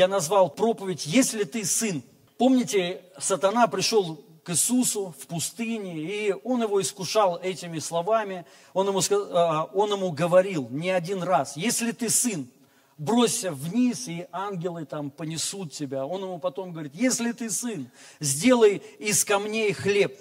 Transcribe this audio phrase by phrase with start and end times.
[0.00, 2.02] я назвал проповедь «Если ты сын».
[2.38, 9.02] Помните, сатана пришел к Иисусу в пустыне, и он его искушал этими словами, он ему,
[9.10, 12.48] а, он ему говорил не один раз, если ты сын,
[12.96, 16.06] бросься вниз, и ангелы там понесут тебя.
[16.06, 17.90] Он ему потом говорит, если ты сын,
[18.20, 20.18] сделай из камней хлеб.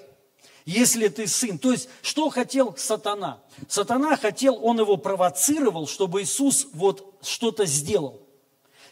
[0.65, 1.57] Если ты сын.
[1.57, 3.41] То есть, что хотел сатана?
[3.69, 8.28] Сатана хотел, он его провоцировал, чтобы Иисус вот что-то сделал.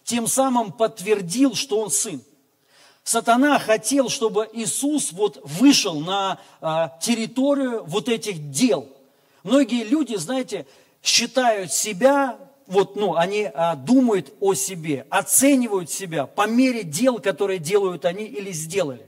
[0.08, 2.21] Тем самым подтвердил, что он сын.
[3.04, 8.88] Сатана хотел, чтобы Иисус вот вышел на а, территорию вот этих дел.
[9.44, 10.66] Многие люди, знаете,
[11.04, 17.59] считают себя, вот, ну, они а, думают о себе, оценивают себя по мере дел, которые
[17.59, 19.05] делают они или сделали.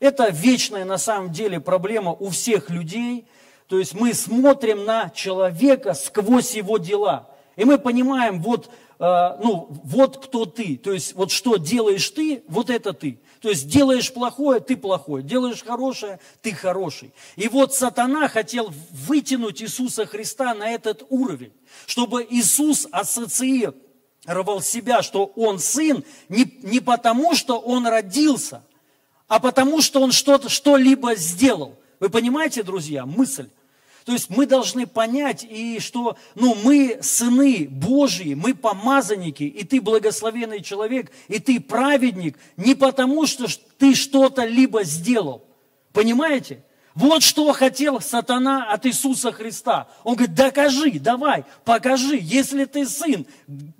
[0.00, 3.24] Это вечная на самом деле проблема у всех людей.
[3.68, 7.28] То есть мы смотрим на человека сквозь его дела.
[7.54, 8.68] И мы понимаем, вот
[9.02, 10.76] ну, вот кто ты.
[10.76, 13.18] То есть, вот что делаешь ты, вот это ты.
[13.40, 15.24] То есть, делаешь плохое, ты плохой.
[15.24, 17.12] Делаешь хорошее, ты хороший.
[17.34, 21.52] И вот сатана хотел вытянуть Иисуса Христа на этот уровень,
[21.86, 28.62] чтобы Иисус ассоциировал себя, что он сын, не, не потому, что он родился,
[29.26, 31.76] а потому, что он что-то, что-либо сделал.
[31.98, 33.48] Вы понимаете, друзья, мысль?
[34.04, 39.80] То есть мы должны понять, и что ну, мы сыны Божьи, мы помазанники, и ты
[39.80, 43.46] благословенный человек, и ты праведник, не потому, что
[43.78, 45.44] ты что-то либо сделал.
[45.92, 46.64] Понимаете?
[46.94, 49.88] Вот что хотел сатана от Иисуса Христа.
[50.04, 53.26] Он говорит, докажи, давай, покажи, если ты сын,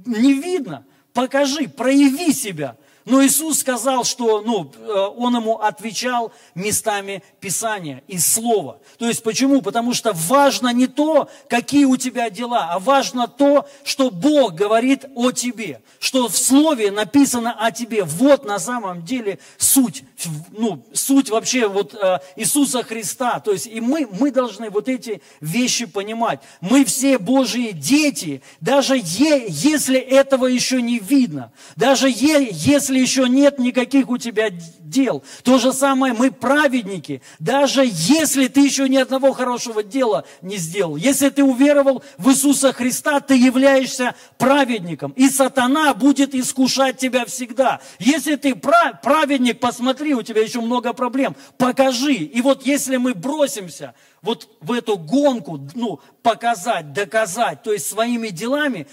[0.06, 2.76] не видно, покажи, прояви себя.
[3.04, 8.78] Но Иисус сказал, что ну, э, Он ему отвечал местами Писания из Слова.
[8.98, 9.60] То есть почему?
[9.60, 15.06] Потому что важно не то, какие у тебя дела, а важно то, что Бог говорит
[15.14, 18.04] о тебе, что в Слове написано о тебе.
[18.04, 20.04] Вот на самом деле суть,
[20.52, 23.40] ну, суть вообще вот э, Иисуса Христа.
[23.40, 26.40] То есть и мы, мы должны вот эти вещи понимать.
[26.60, 33.28] Мы все Божьи дети, даже е, если этого еще не видно, даже е, если еще
[33.28, 34.50] нет никаких у тебя
[34.92, 35.24] дел.
[35.42, 40.96] То же самое мы праведники, даже если ты еще ни одного хорошего дела не сделал.
[40.96, 45.12] Если ты уверовал в Иисуса Христа, ты являешься праведником.
[45.12, 47.80] И сатана будет искушать тебя всегда.
[47.98, 51.36] Если ты праведник, посмотри, у тебя еще много проблем.
[51.58, 52.14] Покажи.
[52.14, 58.28] И вот если мы бросимся вот в эту гонку, ну, показать, доказать, то есть своими
[58.28, 58.86] делами,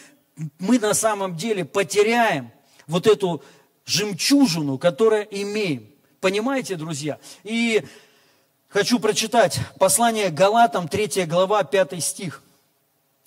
[0.59, 2.51] мы на самом деле потеряем
[2.87, 3.43] вот эту
[3.85, 5.89] жемчужину, которую имеем.
[6.21, 7.19] Понимаете, друзья?
[7.43, 7.83] И
[8.67, 12.43] хочу прочитать послание Галатам, 3 глава, 5 стих.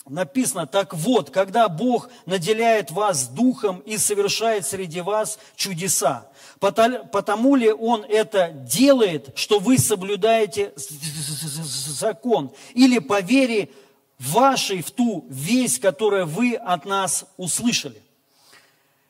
[0.09, 7.73] Написано, так вот, когда Бог наделяет вас духом и совершает среди вас чудеса, потому ли
[7.73, 13.71] Он это делает, что вы соблюдаете закон, или по вере
[14.19, 18.03] вашей в ту весть, которую вы от нас услышали.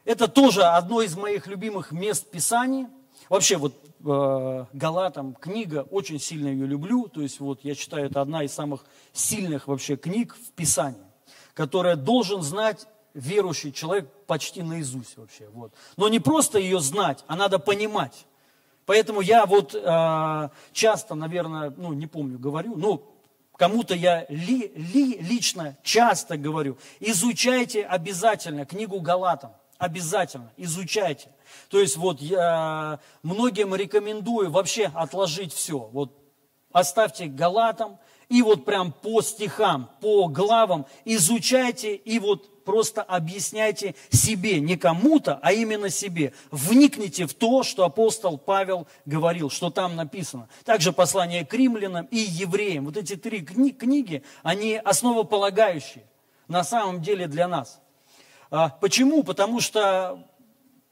[0.04, 2.90] Это тоже одно из моих любимых мест Писания.
[3.32, 3.72] Вообще вот
[4.04, 7.08] э, Галатам книга, очень сильно ее люблю.
[7.08, 8.84] То есть вот я считаю, это одна из самых
[9.14, 11.00] сильных вообще книг в Писании,
[11.54, 15.48] которая должен знать верующий человек почти наизусть вообще.
[15.54, 15.72] Вот.
[15.96, 18.26] Но не просто ее знать, а надо понимать.
[18.84, 23.02] Поэтому я вот э, часто, наверное, ну не помню, говорю, ну
[23.56, 31.28] кому-то я ли, ли, лично часто говорю, изучайте обязательно книгу Галатам обязательно изучайте.
[31.68, 35.78] То есть вот я многим рекомендую вообще отложить все.
[35.78, 36.16] Вот
[36.72, 37.98] оставьте галатам
[38.28, 45.38] и вот прям по стихам, по главам изучайте и вот просто объясняйте себе, не кому-то,
[45.42, 46.32] а именно себе.
[46.50, 50.48] Вникните в то, что апостол Павел говорил, что там написано.
[50.64, 52.86] Также послание к римлянам и евреям.
[52.86, 56.04] Вот эти три кни- книги, они основополагающие
[56.48, 57.80] на самом деле для нас.
[58.50, 59.22] А, почему?
[59.22, 60.26] Потому что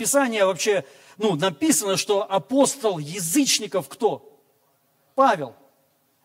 [0.01, 0.87] Писание вообще,
[1.19, 4.41] ну, написано, что апостол язычников кто?
[5.15, 5.55] Павел.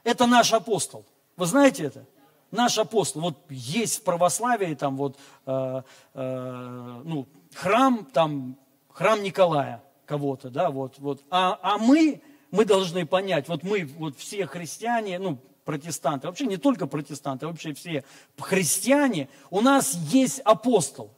[0.05, 1.05] Это наш апостол.
[1.35, 2.05] Вы знаете это?
[2.51, 3.21] Наш апостол.
[3.21, 5.81] Вот есть в православии там вот, э,
[6.13, 8.57] э, ну, храм, там,
[8.93, 11.21] храм Николая кого-то, да, вот, вот.
[11.29, 12.21] А, а мы,
[12.51, 17.49] мы должны понять, вот мы, вот все христиане, ну, протестанты, вообще не только протестанты, а
[17.49, 18.05] вообще все
[18.39, 21.11] христиане, у нас есть апостол.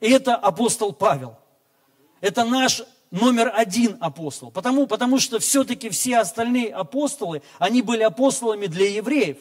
[0.00, 1.38] И это апостол Павел.
[2.24, 4.50] Это наш номер один апостол.
[4.50, 9.36] Потому, потому что все-таки все остальные апостолы, они были апостолами для евреев.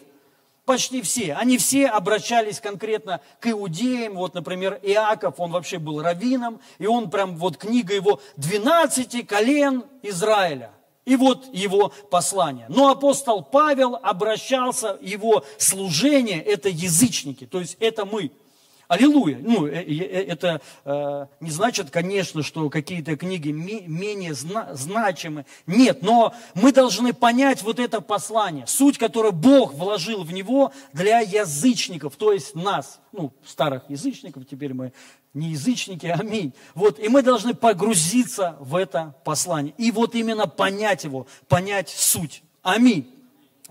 [0.66, 1.34] Почти все.
[1.36, 4.16] Они все обращались конкретно к иудеям.
[4.16, 9.86] Вот, например, Иаков, он вообще был раввином, и он прям, вот книга его «12 колен
[10.02, 10.72] Израиля».
[11.06, 12.66] И вот его послание.
[12.68, 18.32] Но апостол Павел обращался, его служение– это язычники, то есть это мы–
[18.94, 19.40] Аллилуйя.
[19.42, 25.48] Ну, э, э, это э, не значит, конечно, что какие-то книги менее значимы.
[25.66, 31.22] Нет, но мы должны понять вот это послание, суть, которую Бог вложил в него для
[31.22, 34.94] язычников, то есть нас, ну, старых язычников, теперь мы
[35.34, 36.54] не язычники, аминь.
[36.76, 39.74] Вот, и мы должны погрузиться в это послание.
[39.80, 42.44] И вот именно понять его, понять суть.
[42.62, 43.12] Аминь.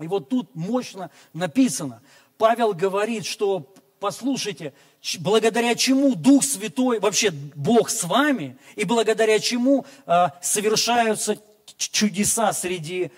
[0.01, 2.01] И вот тут мощно написано.
[2.37, 4.73] Павел говорит, что, послушайте,
[5.19, 11.37] благодаря чему Дух Святой, вообще Бог с вами, и благодаря чему э, совершаются
[11.77, 13.11] чудеса среди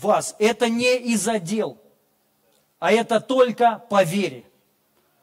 [0.00, 0.36] вас.
[0.38, 1.76] Это не из-за дел,
[2.78, 4.44] а это только по вере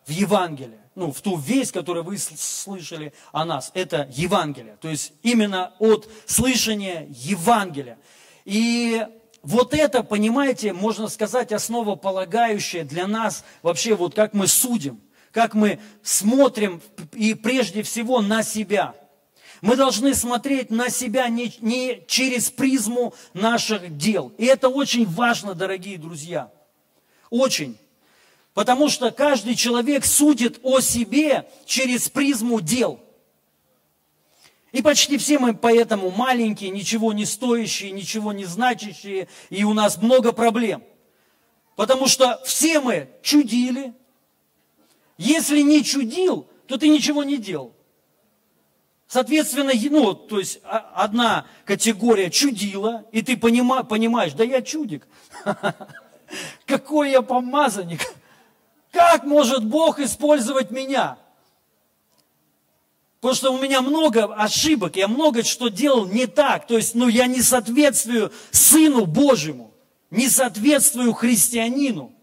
[0.05, 0.81] в Евангелие.
[0.95, 3.71] Ну, в ту весть, которую вы слышали о нас.
[3.73, 4.75] Это Евангелие.
[4.81, 7.97] То есть именно от слышания Евангелия.
[8.43, 9.01] И
[9.45, 15.01] вот это, понимаете, можно сказать, основополагающее для нас вообще, вот как мы судим
[15.36, 16.81] как мы смотрим
[17.12, 18.95] и прежде всего на себя.
[19.59, 24.31] Мы должны смотреть на себя не, не через призму наших дел.
[24.38, 26.50] И это очень важно, дорогие друзья.
[27.30, 27.77] Очень.
[28.53, 33.01] Потому что каждый человек судит о себе через призму дел.
[34.75, 40.01] И почти все мы поэтому маленькие, ничего не стоящие, ничего не значащие, и у нас
[40.01, 40.83] много проблем.
[41.77, 43.94] Потому что все мы чудили,
[45.18, 47.74] если не чудил, то ты ничего не делал.
[49.07, 55.07] Соответственно, ну, то есть одна категория чудила, и ты понимаешь, да я чудик.
[56.66, 58.01] Какой я помазанник.
[58.92, 61.18] Как может Бог использовать меня?
[63.25, 66.68] Потому что у меня много ошибок, я много что делал не так.
[66.68, 69.74] То есть, ну, я не соответствую Сыну Божьему,
[70.12, 72.13] не соответствую христианину.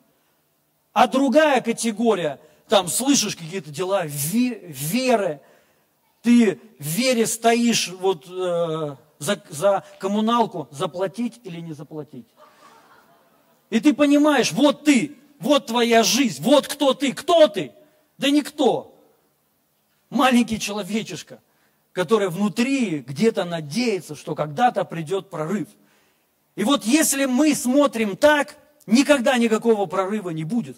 [0.93, 2.38] А другая категория–
[2.69, 5.40] там слышишь какие-то дела веры,
[6.22, 12.28] ты в вере стоишь вот э, за, за коммуналку, заплатить или не заплатить.
[13.70, 17.72] И ты понимаешь, вот ты, вот твоя жизнь, вот кто ты, кто ты?
[18.19, 18.91] Да никто.
[20.12, 21.40] Маленький человечишка,
[21.92, 25.68] который внутри где-то надеется, что когда-то придет прорыв.
[26.54, 30.76] И вот если мы смотрим так, никогда никакого прорыва не будет.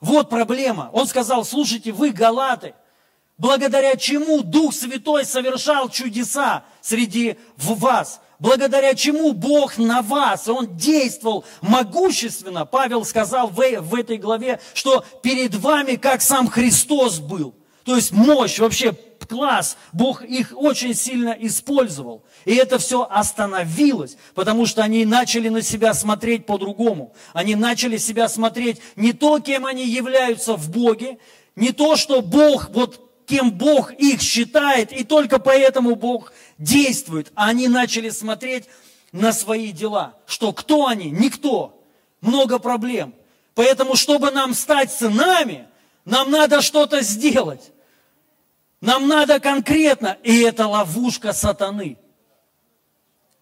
[0.00, 0.90] Вот проблема.
[0.92, 2.74] Он сказал, слушайте, вы галаты,
[3.38, 11.46] благодаря чему Дух Святой совершал чудеса среди вас, благодаря чему Бог на вас, Он действовал
[11.62, 12.66] могущественно.
[12.66, 17.54] Павел сказал в, в этой главе, что перед вами как сам Христос был.
[17.88, 18.92] То есть мощь, вообще
[19.26, 22.22] класс, Бог их очень сильно использовал.
[22.44, 27.14] И это все остановилось, потому что они начали на себя смотреть по-другому.
[27.32, 31.16] Они начали себя смотреть не то, кем они являются в Боге,
[31.56, 37.32] не то, что Бог, вот кем Бог их считает, и только поэтому Бог действует.
[37.34, 38.64] Они начали смотреть
[39.12, 41.10] на свои дела, что кто они?
[41.10, 41.82] Никто.
[42.20, 43.14] Много проблем.
[43.54, 45.66] Поэтому, чтобы нам стать сынами,
[46.04, 47.72] нам надо что-то сделать.
[48.80, 51.98] Нам надо конкретно, и это ловушка сатаны.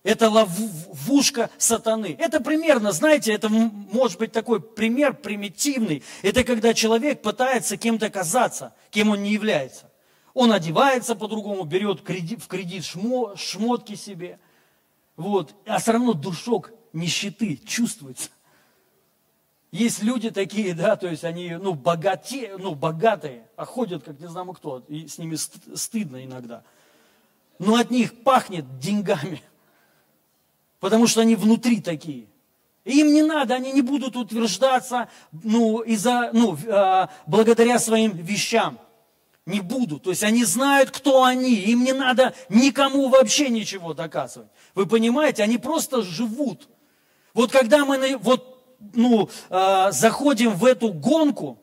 [0.03, 2.17] Это ловушка сатаны.
[2.19, 6.03] Это примерно, знаете, это может быть такой пример примитивный.
[6.23, 9.91] Это когда человек пытается кем-то казаться, кем он не является.
[10.33, 14.39] Он одевается по-другому, берет в кредит шмо, шмотки себе.
[15.17, 15.55] Вот.
[15.67, 18.31] А все равно душок нищеты чувствуется.
[19.77, 24.27] Есть люди такие, да, то есть они, ну, богате, ну, богатые, а ходят, как не
[24.27, 26.63] знамо кто, и с ними стыдно иногда.
[27.59, 29.43] Но от них пахнет деньгами,
[30.81, 32.27] потому что они внутри такие.
[32.85, 38.79] Им не надо, они не будут утверждаться, ну, из-за, ну, э, благодаря своим вещам.
[39.45, 40.05] Не будут.
[40.05, 41.55] То есть они знают, кто они.
[41.55, 44.49] Им не надо никому вообще ничего доказывать.
[44.75, 46.67] Вы понимаете, они просто живут.
[47.35, 48.56] Вот когда мы, вот
[48.95, 51.59] ну, э, заходим в эту гонку,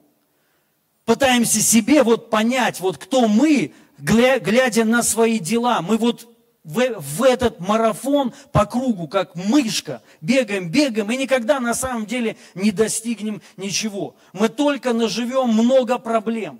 [1.05, 5.81] пытаемся себе вот понять, вот кто мы, глядя на свои дела.
[5.81, 6.27] Мы вот
[6.63, 12.37] в, в этот марафон по кругу, как мышка, бегаем, бегаем, и никогда на самом деле
[12.55, 14.15] не достигнем ничего.
[14.31, 16.59] Мы только наживем много проблем,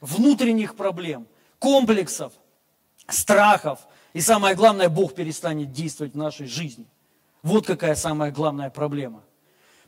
[0.00, 1.26] внутренних проблем,
[1.58, 2.32] комплексов,
[3.08, 3.80] страхов.
[4.12, 6.86] И самое главное, Бог перестанет действовать в нашей жизни.
[7.42, 9.22] Вот какая самая главная проблема.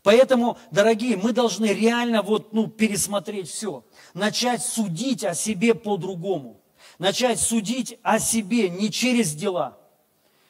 [0.02, 3.84] Поэтому, дорогие, мы должны реально вот, ну, пересмотреть все.
[4.14, 6.60] Начать судить о себе по-другому.
[6.98, 9.78] Начать судить о себе не через дела,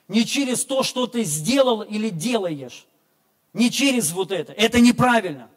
[0.08, 2.86] не через то, что ты сделал или делаешь,
[3.52, 4.52] не через вот это.
[4.54, 5.48] Это неправильно.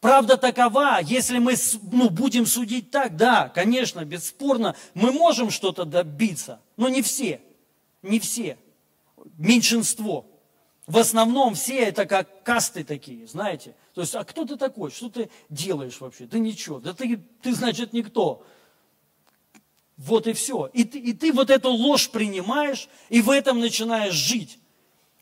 [0.00, 1.54] Правда такова, если мы
[1.92, 7.42] ну, будем судить так, да, конечно, бесспорно, мы можем что-то добиться, но не все,
[8.00, 8.56] не все,
[9.36, 10.26] меньшинство.
[10.86, 13.74] В основном все это как касты такие, знаете.
[13.94, 14.90] То есть, а кто ты такой?
[14.90, 16.26] Что ты делаешь вообще?
[16.26, 16.78] Да ничего.
[16.78, 18.46] Да ты, ты значит, никто.
[19.96, 20.70] Вот и все.
[20.72, 24.58] И ты, и ты вот эту ложь принимаешь, и в этом начинаешь жить.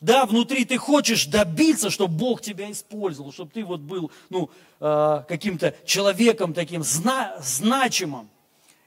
[0.02, 5.22] Да, внутри ты хочешь добиться, чтобы Бог тебя использовал, чтобы ты вот был ну, э,
[5.26, 8.28] каким-то человеком таким зна- значимым.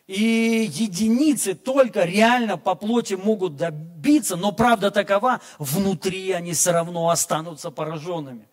[0.07, 7.09] И единицы только реально по плоти могут добиться, но правда такова, внутри они все равно
[7.09, 8.47] останутся пораженными.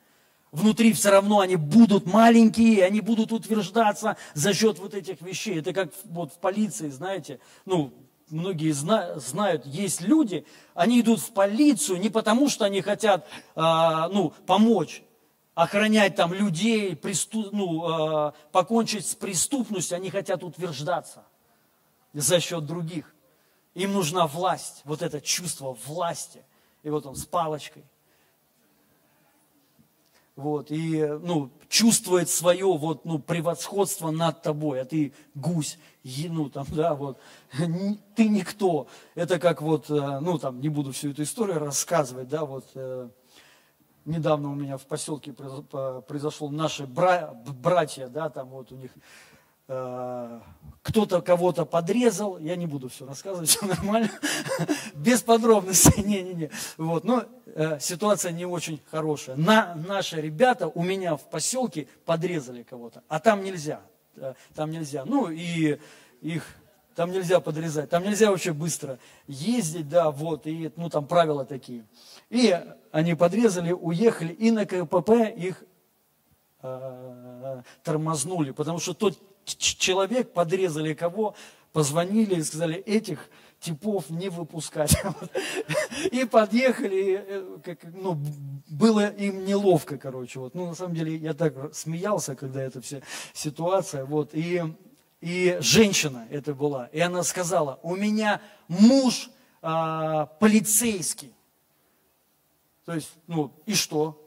[0.50, 5.60] Внутри все равно они будут маленькие, они будут утверждаться за счет вот этих вещей.
[5.60, 7.92] Это как вот в полиции, знаете, ну,
[8.30, 10.44] многие зна- знают, есть люди,
[10.74, 15.02] они идут в полицию не потому, что они хотят, э, ну, помочь,
[15.54, 16.98] охранять там людей,
[17.52, 21.24] ну, э, покончить с преступностью, они хотят утверждаться
[22.14, 23.14] за счет других.
[23.74, 26.42] Им нужна власть, вот это чувство власти.
[26.82, 27.84] И вот он с палочкой.
[30.36, 36.66] Вот, и, ну, чувствует свое, вот, ну, превосходство над тобой, а ты гусь, ну, там,
[36.70, 37.18] да, вот,
[38.16, 38.88] ты никто.
[39.14, 43.08] Это как вот, э, ну, там, не буду всю эту историю рассказывать, да, вот, э,
[44.04, 48.90] недавно у меня в поселке произошел наши бра- братья, да, там вот у них
[49.66, 54.10] кто-то кого-то подрезал, я не буду все рассказывать, все нормально,
[54.94, 56.50] без подробностей, не-не-не.
[56.76, 59.36] Вот, но э, ситуация не очень хорошая.
[59.36, 63.80] На, наши ребята у меня в поселке подрезали кого-то, а там нельзя,
[64.16, 65.06] э, там нельзя.
[65.06, 65.78] Ну и
[66.20, 66.44] их
[66.94, 71.86] там нельзя подрезать, там нельзя вообще быстро ездить, да, вот, и, ну, там правила такие.
[72.28, 72.54] И
[72.92, 75.64] они подрезали, уехали, и на КПП их
[76.62, 81.34] э, тормознули, потому что тот человек, подрезали кого,
[81.72, 83.28] позвонили и сказали, этих
[83.60, 84.96] типов не выпускать.
[86.12, 88.18] И подъехали, э, ну,
[88.68, 90.38] было им неловко, короче.
[90.38, 90.54] Вот.
[90.54, 93.00] Ну, на самом деле, я так смеялся, когда эта вся
[93.32, 94.04] ситуация.
[94.04, 94.30] Вот.
[94.34, 94.62] И,
[95.20, 96.86] и женщина это была.
[96.92, 99.30] И она сказала, у меня муж
[99.62, 101.32] а, полицейский.
[102.84, 104.23] То есть, ну, и что?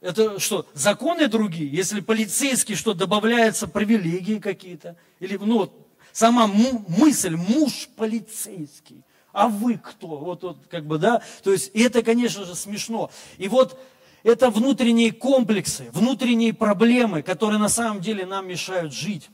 [0.00, 1.68] Это что, законы другие?
[1.68, 4.96] Если полицейский, что добавляются привилегии какие-то?
[5.18, 5.72] Или, ну,
[6.12, 9.02] сама мысль, муж полицейский.
[9.32, 10.06] А вы кто?
[10.06, 11.22] Вот, вот, как бы, да?
[11.42, 13.10] То есть, это, конечно же, смешно.
[13.38, 13.78] И вот
[14.22, 19.28] это внутренние комплексы, внутренние проблемы, которые на самом деле нам мешают жить.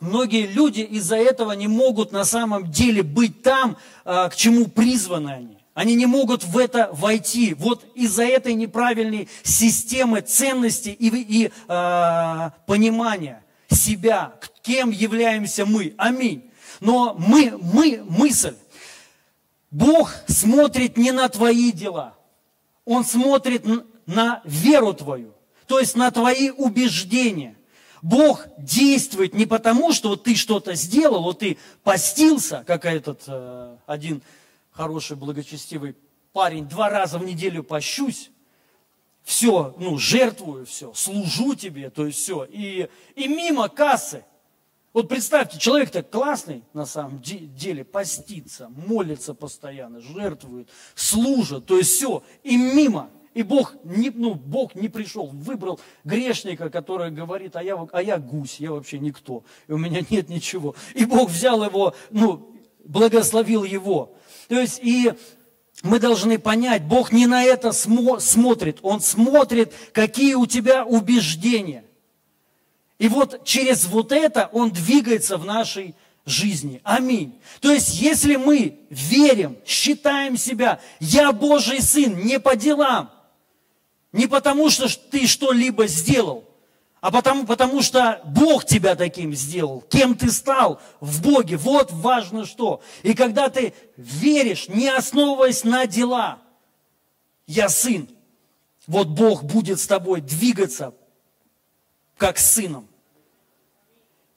[0.00, 5.30] Многие люди из-за этого не могут на самом деле быть там, а, к чему призваны
[5.30, 5.57] они.
[5.78, 7.54] Они не могут в это войти.
[7.54, 14.32] Вот из-за этой неправильной системы ценностей и, и э, понимания себя,
[14.62, 15.94] кем являемся мы.
[15.96, 16.50] Аминь.
[16.80, 18.56] Но мы, мы, мысль.
[19.70, 22.16] Бог смотрит не на твои дела.
[22.84, 23.64] Он смотрит
[24.04, 25.32] на веру твою.
[25.68, 27.54] То есть на твои убеждения.
[28.02, 33.76] Бог действует не потому, что вот ты что-то сделал, вот ты постился, как этот э,
[33.86, 34.22] один
[34.78, 35.96] хороший, благочестивый
[36.32, 38.30] парень, два раза в неделю пощусь,
[39.24, 42.44] все, ну, жертвую все, служу тебе, то есть все.
[42.48, 44.24] И, и мимо кассы.
[44.92, 52.22] Вот представьте, человек-то классный на самом деле, постится, молится постоянно, жертвует, служит, то есть все,
[52.44, 53.10] и мимо.
[53.34, 58.18] И Бог не, ну, Бог не пришел, выбрал грешника, который говорит, а я, а я
[58.18, 60.76] гусь, я вообще никто, и у меня нет ничего.
[60.94, 62.54] И Бог взял его, ну,
[62.88, 64.14] благословил его.
[64.48, 65.12] То есть и
[65.82, 71.84] мы должны понять, Бог не на это смо- смотрит, Он смотрит, какие у тебя убеждения.
[72.98, 76.80] И вот через вот это Он двигается в нашей жизни.
[76.82, 77.38] Аминь.
[77.60, 83.10] То есть, если мы верим, считаем себя, я Божий Сын, не по делам,
[84.12, 86.47] не потому, что ты что-либо сделал,
[87.00, 89.82] а потому, потому что Бог тебя таким сделал.
[89.82, 91.56] Кем ты стал в Боге.
[91.56, 92.80] Вот важно что.
[93.02, 96.40] И когда ты веришь, не основываясь на дела,
[97.46, 98.08] я сын,
[98.86, 100.94] вот Бог будет с тобой двигаться
[102.16, 102.88] как сыном.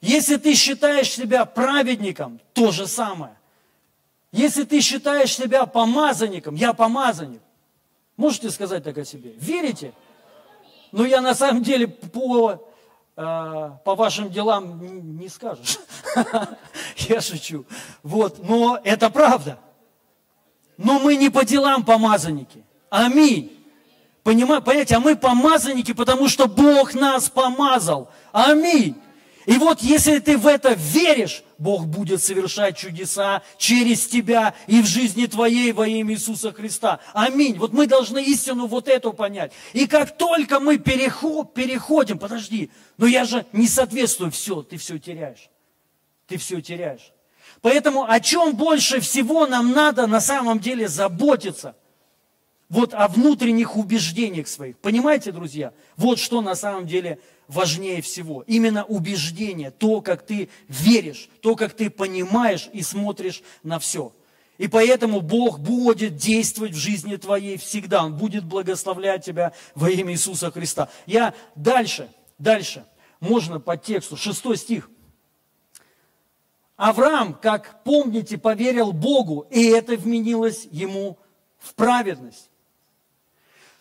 [0.00, 3.36] Если ты считаешь себя праведником, то же самое.
[4.30, 7.40] Если ты считаешь себя помазанником, я помазанник.
[8.16, 9.32] Можете сказать так о себе?
[9.36, 9.92] Верите?
[10.92, 12.68] Ну, я на самом деле по,
[13.16, 14.78] э, по вашим делам
[15.18, 15.78] не скажешь.
[16.96, 17.64] Я шучу.
[18.02, 19.58] Вот, но это правда.
[20.76, 22.64] Но мы не по делам помазанники.
[22.90, 23.58] Аминь.
[24.22, 28.10] Понимаете, понимаете, а мы помазанники, потому что Бог нас помазал.
[28.30, 28.94] Аминь.
[29.46, 34.86] И вот если ты в это веришь, Бог будет совершать чудеса через тебя и в
[34.86, 36.98] жизни твоей во имя Иисуса Христа.
[37.14, 37.56] Аминь.
[37.56, 39.52] Вот мы должны истину вот эту понять.
[39.72, 44.98] И как только мы переход, переходим, подожди, но я же не соответствую, все, ты все
[44.98, 45.50] теряешь.
[46.26, 47.12] Ты все теряешь.
[47.60, 51.76] Поэтому о чем больше всего нам надо на самом деле заботиться?
[52.68, 54.78] Вот о внутренних убеждениях своих.
[54.78, 55.74] Понимаете, друзья?
[55.96, 57.20] Вот что на самом деле
[57.52, 58.42] важнее всего.
[58.46, 64.12] Именно убеждение, то, как ты веришь, то, как ты понимаешь и смотришь на все.
[64.58, 68.04] И поэтому Бог будет действовать в жизни твоей всегда.
[68.04, 70.88] Он будет благословлять тебя во имя Иисуса Христа.
[71.06, 72.84] Я дальше, дальше,
[73.20, 74.90] можно по тексту, шестой стих.
[76.76, 81.18] Авраам, как помните, поверил Богу, и это вменилось ему
[81.58, 82.51] в праведность.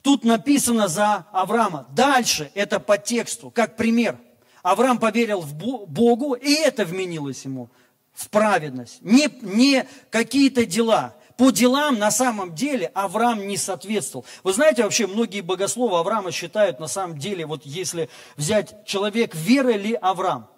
[0.02, 1.88] Тут написано за Авраама.
[1.92, 4.18] Дальше это по тексту, как пример.
[4.64, 7.70] Авраам поверил в Богу, и это вменилось ему
[8.14, 9.02] в праведность.
[9.02, 11.16] Не, не какие-то дела.
[11.38, 14.26] По делам на самом деле Авраам не соответствовал.
[14.44, 19.74] Вы знаете, вообще многие богословы Авраама считают на самом деле, вот если взять человек, веры
[19.74, 20.50] ли Авраам?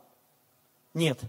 [0.93, 1.19] Нет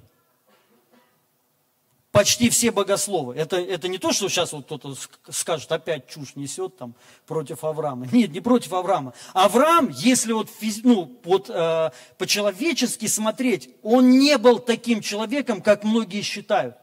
[2.15, 3.35] почти все богословы.
[3.35, 4.95] Это, это не то, что сейчас вот кто-то
[5.31, 6.95] скажет, опять чушь несет там
[7.27, 8.07] против Авраама.
[8.13, 9.15] Нет, не против Авраама.
[9.33, 10.49] Авраам, если вот,
[10.85, 16.77] ну, вот э, по-человечески смотреть, он не был таким человеком, как многие считают.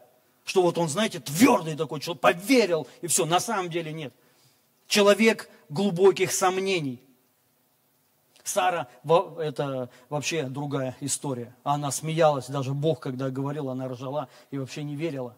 [0.44, 3.24] Что вот он, знаете, твердый такой человек, поверил, и все.
[3.24, 4.12] На самом деле нет.
[4.86, 7.00] Человек глубоких сомнений–
[8.44, 11.54] Сара, это вообще другая история.
[11.62, 15.34] Она смеялась, даже Бог, когда говорил, она ржала и вообще не верила.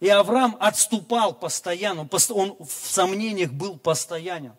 [0.00, 4.52] И Авраам отступал постоянно, он в сомнениях был постоянен.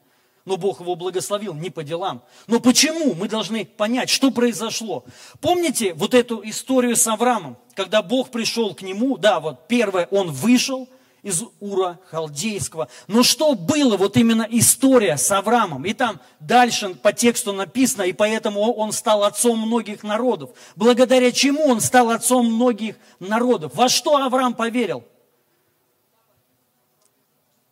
[0.46, 2.24] Но Бог его благословил, не по делам.
[2.48, 3.14] Но почему?
[3.14, 5.04] Мы должны понять, что произошло.
[5.42, 10.32] Помните вот эту историю с Авраамом, когда Бог пришел к нему, да, вот первое, он
[10.32, 10.88] вышел–
[11.30, 12.90] из Ура Халдейского.
[13.08, 15.86] Но что было, вот именно история с Авраамом.
[15.86, 20.52] И там дальше по тексту написано, и поэтому он стал отцом многих народов.
[20.76, 23.74] Благодаря чему он стал отцом многих народов?
[23.76, 25.04] Во что Авраам поверил?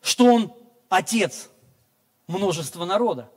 [0.01, 0.53] Что он
[0.89, 1.49] отец
[2.27, 3.29] множества народа.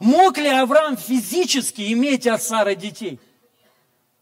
[0.00, 3.18] Мог ли Авраам физически иметь от Сары детей?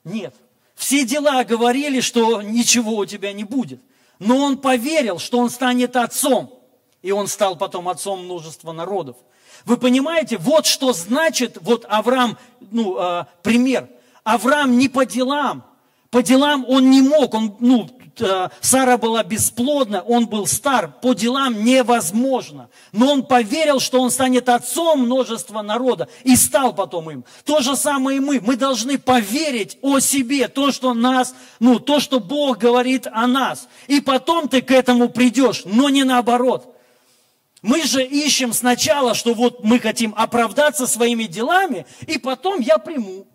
[0.04, 0.34] Нет.
[0.74, 3.80] Все дела говорили, что ничего у тебя не будет.
[4.18, 6.52] Но он поверил, что он станет отцом.
[7.02, 9.16] И он стал потом отцом множества народов.
[9.64, 12.38] Вы понимаете, вот что значит, вот Авраам,
[12.70, 13.88] ну, э, пример.
[14.24, 15.64] Авраам не по делам.
[16.10, 17.88] По делам он не мог, он, ну,
[18.60, 22.70] Сара была бесплодна, он был стар, по делам невозможно.
[22.92, 27.24] Но он поверил, что он станет отцом множества народа и стал потом им.
[27.44, 28.40] То же самое и мы.
[28.40, 33.68] Мы должны поверить о себе, то, что нас, ну, то, что Бог говорит о нас.
[33.86, 36.74] И потом ты к этому придешь, но не наоборот.
[37.60, 43.26] Мы же ищем сначала, что вот мы хотим оправдаться своими делами, и потом я приму.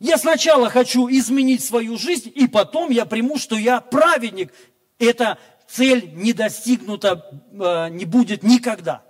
[0.00, 4.50] Я сначала хочу изменить свою жизнь, и потом я приму, что я праведник.
[4.98, 9.02] Эта цель не достигнута, э, не будет никогда.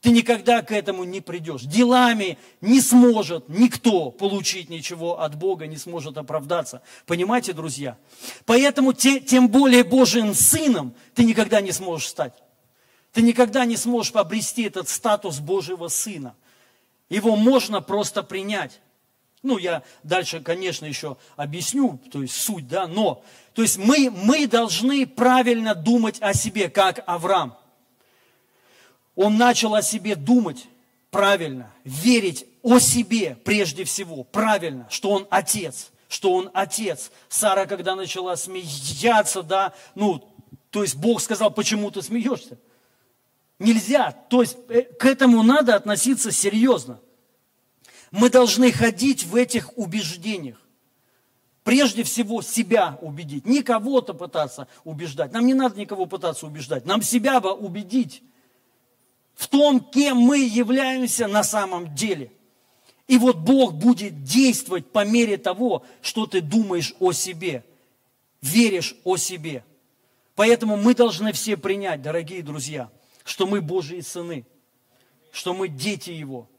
[0.00, 1.62] Ты никогда к этому не придешь.
[1.62, 6.82] Делами не сможет никто получить ничего от Бога, не сможет оправдаться.
[7.04, 7.98] Понимаете, друзья?
[8.46, 12.34] Поэтому те, тем более Божьим сыном ты никогда не сможешь стать.
[13.12, 16.36] Ты никогда не сможешь обрести этот статус Божьего сына.
[17.08, 18.80] Его можно просто принять.
[19.42, 23.22] Ну, я дальше, конечно, еще объясню, то есть суть, да, но,
[23.54, 27.56] то есть мы, мы должны правильно думать о себе, как Авраам.
[29.14, 30.66] Он начал о себе думать
[31.10, 37.10] правильно, верить о себе прежде всего, правильно, что он отец, что он отец.
[37.28, 40.28] Сара, когда начала смеяться, да, ну,
[40.70, 42.58] то есть Бог сказал, почему ты смеешься?
[43.58, 47.00] Нельзя, то есть э, к этому надо относиться серьезно.
[48.10, 50.60] Мы должны ходить в этих убеждениях.
[51.62, 55.32] Прежде всего себя убедить, не кого-то пытаться убеждать.
[55.32, 58.22] Нам не надо никого пытаться убеждать, нам себя бы убедить
[59.34, 62.32] в том, кем мы являемся на самом деле.
[63.06, 67.64] И вот Бог будет действовать по мере того, что ты думаешь о себе,
[68.40, 69.64] веришь о себе.
[70.34, 72.90] Поэтому мы должны все принять, дорогие друзья,
[73.24, 74.46] что мы Божьи сыны,
[75.32, 76.48] что мы дети Его–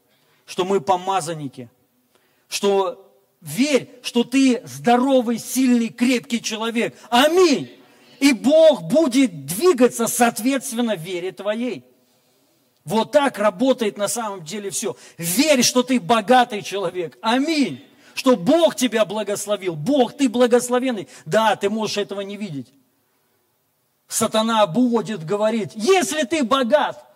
[0.50, 1.70] что мы помазанники,
[2.48, 3.08] что
[3.40, 6.98] верь, что ты здоровый, сильный, крепкий человек.
[7.08, 7.70] Аминь.
[8.18, 11.84] И Бог будет двигаться соответственно вере твоей.
[12.84, 14.96] Вот так работает на самом деле все.
[15.18, 17.16] Верь, что ты богатый человек.
[17.22, 17.86] Аминь.
[18.14, 19.76] Что Бог тебя благословил.
[19.76, 21.06] Бог, ты благословенный.
[21.26, 22.74] Да, ты можешь этого не видеть.
[24.08, 27.06] Сатана будет, говорит, если ты богат,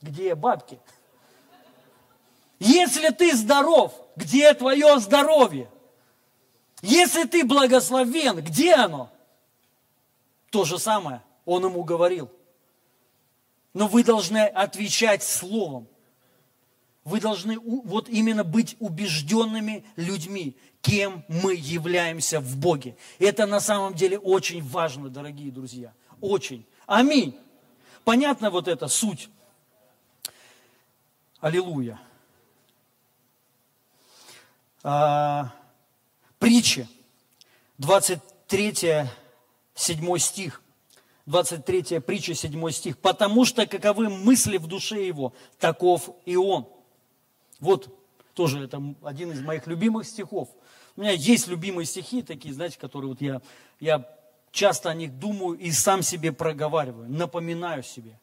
[0.00, 0.80] где бабки?
[2.64, 5.68] Если ты здоров, где твое здоровье?
[6.80, 9.10] Если ты благословен, где оно?
[10.50, 12.30] То же самое он ему говорил.
[13.74, 15.88] Но вы должны отвечать словом.
[17.02, 22.96] Вы должны вот именно быть убежденными людьми, кем мы являемся в Боге.
[23.18, 25.92] Это на самом деле очень важно, дорогие друзья.
[26.20, 26.64] Очень.
[26.86, 27.36] Аминь.
[28.04, 29.30] Понятно вот эта суть?
[31.40, 31.98] Аллилуйя.
[34.82, 35.52] А,
[36.38, 36.88] притча,
[37.78, 39.06] 23,
[39.74, 40.62] 7 стих.
[41.26, 42.98] 23 притча, 7 стих.
[42.98, 46.66] «Потому что каковы мысли в душе его, таков и он».
[47.60, 47.96] Вот
[48.34, 50.48] тоже это один из моих любимых стихов.
[50.96, 53.40] У меня есть любимые стихи такие, знаете, которые вот я,
[53.78, 54.08] я
[54.50, 58.18] часто о них думаю и сам себе проговариваю, напоминаю себе.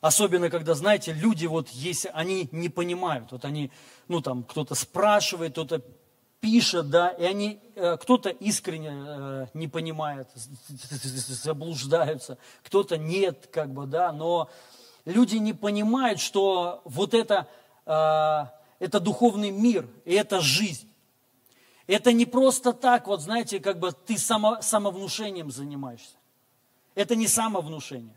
[0.00, 3.32] Особенно, когда, знаете, люди вот есть, они не понимают.
[3.32, 3.70] Вот они,
[4.08, 5.82] ну там, кто-то спрашивает, кто-то
[6.40, 13.86] пишет, да, и они, э, кто-то искренне э, не понимает, заблуждаются, кто-то нет, как бы,
[13.86, 14.50] да, но
[15.06, 17.48] люди не понимают, что вот это,
[17.86, 18.44] э,
[18.78, 20.92] это духовный мир, и это жизнь.
[21.86, 26.16] Это не просто так, вот знаете, как бы ты само, самовнушением занимаешься.
[26.94, 28.16] Это не самовнушение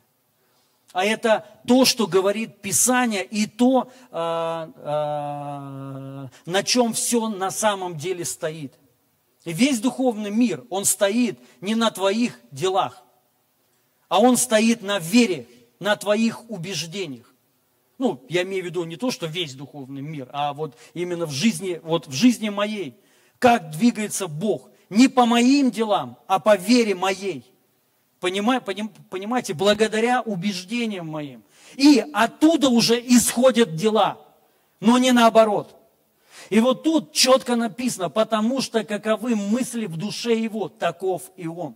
[0.91, 7.97] а это то, что говорит Писание, и то, а, а, на чем все на самом
[7.97, 8.73] деле стоит.
[9.45, 13.04] И весь духовный мир, он стоит не на твоих делах,
[14.08, 15.47] а он стоит на вере,
[15.80, 17.34] на твоих убеждениях.
[17.99, 21.32] Ну, я имею в виду не то, что весь духовный мир, а вот именно в
[21.32, 22.95] жизни, вот в жизни моей.
[23.38, 24.69] Как двигается Бог.
[24.89, 27.45] Не по моим делам, а по вере моей–
[28.19, 31.43] понимаете, благодаря убеждениям моим.
[31.75, 34.17] И оттуда уже исходят дела,
[34.79, 35.75] но не наоборот.
[36.49, 41.75] И вот тут четко написано, потому что каковы мысли в душе его, таков и он.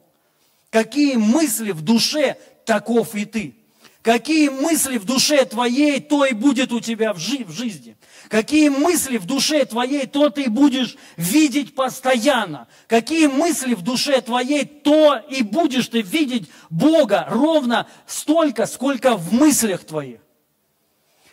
[0.70, 3.56] Какие мысли в душе, таков и ты.
[4.04, 7.96] Какие мысли в душе твоей, то и будет у тебя в, жи- в жизни.
[8.28, 12.68] Какие мысли в душе твоей, то ты будешь видеть постоянно.
[12.88, 19.32] Какие мысли в душе твоей, то и будешь ты видеть Бога ровно столько, сколько в
[19.32, 20.20] мыслях твоих.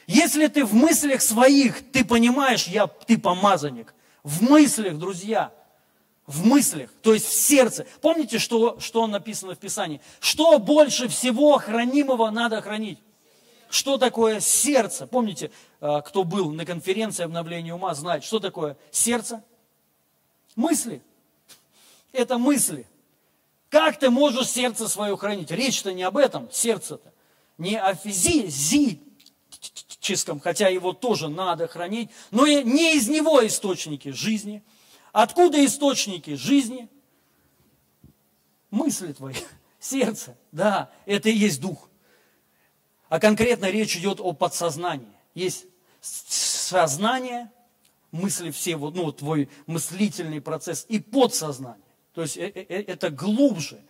[0.07, 3.95] Если ты в мыслях своих, ты понимаешь, я, ты помазанник.
[4.23, 5.53] В мыслях, друзья–
[6.27, 7.87] в мыслях, то есть в сердце.
[8.01, 10.01] Помните, что, что написано в Писании?
[10.21, 12.99] Что больше всего хранимого надо хранить?
[13.69, 15.07] Что такое сердце?
[15.07, 19.43] Помните, э, кто был на конференции обновления ума, знает, что такое сердце?
[20.57, 21.03] Мысли.
[22.13, 22.87] Это мысли.
[23.69, 25.51] Как ты можешь сердце свое хранить?
[25.51, 27.13] Речь-то не об этом, сердце-то.
[27.59, 29.01] Не о физическом,
[30.41, 34.63] хотя его тоже надо хранить, но и не из него источники жизни–
[35.13, 36.89] Откуда источники жизни?
[38.71, 39.35] Мысли твои,
[39.81, 40.37] сердце.
[40.53, 41.89] Да, это и есть дух.
[43.09, 45.13] А конкретно речь идет о подсознании.
[45.35, 45.67] Есть
[46.01, 47.51] сознание,
[48.13, 51.85] мысли все, ну, твой мыслительный процесс и подсознание.
[52.15, 53.81] То есть э, э, э, это глубже.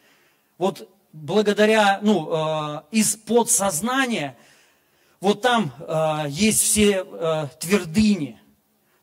[0.59, 4.37] Вот благодаря, ну, из подсознания,
[5.21, 5.73] вот там
[6.29, 8.40] есть все твердыни,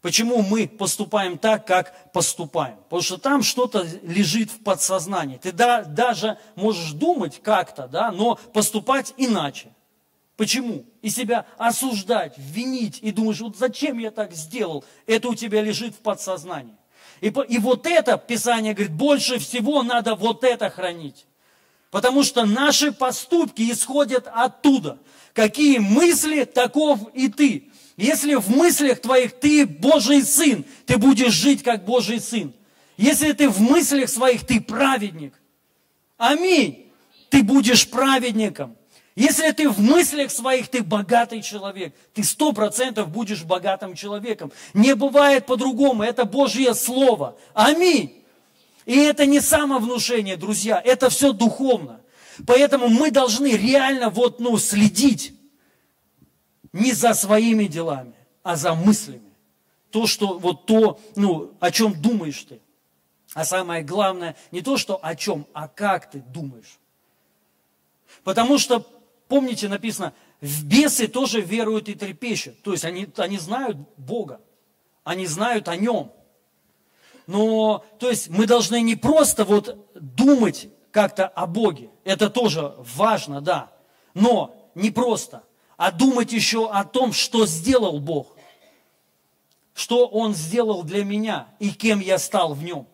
[0.08, 2.78] Почему мы поступаем так, как поступаем?
[2.84, 5.36] Потому что там что-то лежит в подсознании.
[5.36, 9.68] Ты да, даже можешь думать как-то, да, но поступать иначе.
[10.38, 10.86] Почему?
[11.02, 14.86] И себя осуждать, винить и думаешь, вот зачем я так сделал?
[15.08, 16.78] Это у тебя лежит в подсознании.
[17.20, 21.26] И, и вот это, Писание говорит, больше всего надо вот это хранить.
[21.92, 25.00] Потому что наши поступки исходят оттуда.
[25.34, 27.70] Какие мысли, таков и ты.
[27.98, 32.54] Если в мыслях твоих ты Божий сын, ты будешь жить как Божий сын.
[32.96, 35.34] Если ты в мыслях своих ты праведник,
[36.18, 36.92] аминь,
[37.30, 38.76] ты будешь праведником.
[39.16, 44.52] Если ты в мыслях своих, ты богатый человек, ты сто процентов будешь богатым человеком.
[44.76, 47.36] Не бывает по-другому, это Божье Слово.
[47.56, 48.24] Аминь.
[48.86, 52.00] И это не самовнушение, друзья, это все духовно.
[52.46, 55.34] Поэтому мы должны реально вот, ну, следить
[56.78, 58.14] не за своими делами,
[58.44, 59.34] а за мыслями.
[59.92, 62.62] То, что, вот то, ну, о чем думаешь ты.
[63.34, 66.80] А самое главное, не то, что о чем, а как ты думаешь.
[68.24, 68.86] Потому что,
[69.28, 72.62] помните, написано, в бесы тоже веруют и трепещут.
[72.62, 74.40] То есть они, они знают Бога,
[75.04, 76.12] они знают о Нем.
[77.26, 81.90] Но, то есть мы должны не просто вот думать как-то о Боге.
[82.04, 83.72] Это тоже важно, да.
[84.14, 85.44] Но не просто,
[85.78, 88.36] а думать еще о том, что сделал Бог.
[89.74, 92.88] Что Он сделал для меня и кем я стал в Нем.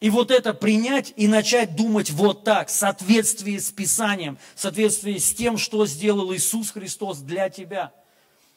[0.00, 5.18] И вот это принять и начать думать вот так, в соответствии с Писанием, в соответствии
[5.18, 7.92] с тем, что сделал Иисус Христос для тебя.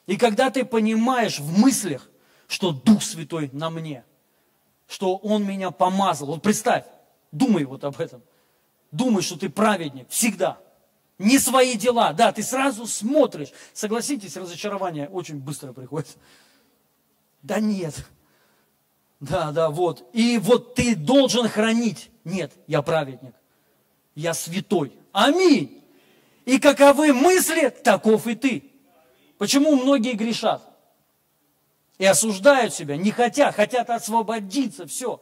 [0.05, 2.09] И когда ты понимаешь в мыслях,
[2.47, 4.05] что Дух Святой на мне,
[4.87, 6.27] что Он меня помазал.
[6.27, 6.85] Вот представь,
[7.31, 8.21] думай вот об этом.
[8.91, 10.59] Думай, что ты праведник всегда.
[11.19, 12.13] Не свои дела.
[12.13, 13.49] Да, ты сразу смотришь.
[13.73, 16.17] Согласитесь, разочарование очень быстро приходит.
[17.41, 17.93] Да нет,
[19.23, 20.09] да, да, вот.
[20.11, 22.09] И вот ты должен хранить.
[22.25, 23.33] Нет, я праведник.
[24.15, 24.97] Я святой.
[25.13, 25.81] Аминь.
[26.43, 28.69] И каковы мысли, таков и ты.
[29.37, 30.61] Почему многие грешат?
[31.97, 35.21] И осуждают себя, не хотят, хотят освободиться, все.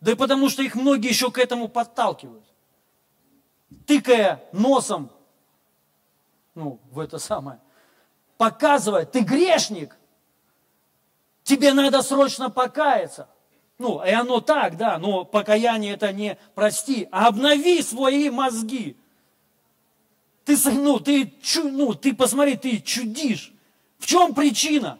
[0.00, 2.44] Да и потому что их многие еще к этому подталкивают.
[3.86, 5.10] Тыкая носом,
[6.54, 7.60] ну, в это самое,
[8.36, 9.96] показывая, ты грешник,
[11.44, 13.28] Тебе надо срочно покаяться.
[13.78, 18.96] Ну, и оно так, да, но покаяние это не прости, а обнови свои мозги.
[20.44, 21.32] Ты, ну, ты,
[21.64, 23.52] ну, ты посмотри, ты чудишь.
[23.98, 24.98] В чем причина?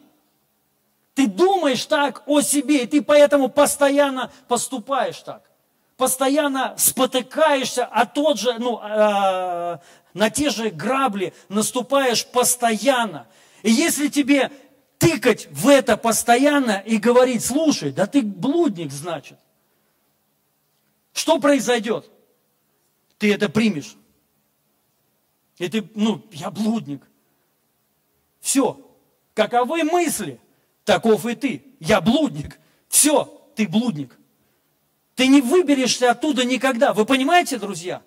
[1.13, 5.49] Ты думаешь так о себе, и ты поэтому постоянно поступаешь так.
[5.97, 9.77] Постоянно спотыкаешься, а тот же, ну, э,
[10.13, 13.27] на те же грабли наступаешь постоянно.
[13.61, 14.51] И если тебе
[14.97, 19.37] тыкать в это постоянно и говорить, слушай, да ты блудник, значит.
[21.13, 22.09] Что произойдет?
[23.17, 23.95] Ты это примешь.
[25.57, 27.01] И ты, ну, я блудник.
[28.39, 28.79] Все.
[29.33, 30.39] Каковы мысли?
[30.83, 31.63] Таков и ты.
[31.79, 32.59] Я блудник.
[32.89, 33.25] Все,
[33.55, 34.17] ты блудник.
[35.15, 36.93] Ты не выберешься оттуда никогда.
[36.93, 38.01] Вы понимаете, друзья?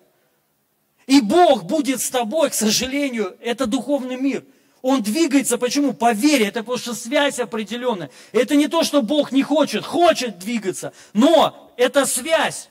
[1.05, 4.43] И Бог будет с тобой, к сожалению, это духовный мир–
[4.81, 5.93] он двигается, почему?
[5.93, 8.09] По вере, это потому что связь определенная.
[8.31, 12.69] Это не то, что Бог не хочет, хочет двигаться, но это связь,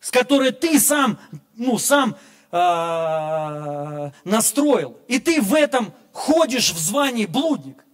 [0.00, 1.20] с которой ты сам,
[1.54, 2.16] ну, сам
[2.50, 4.98] э, настроил.
[5.08, 7.84] И ты в этом ходишь в звании блудник,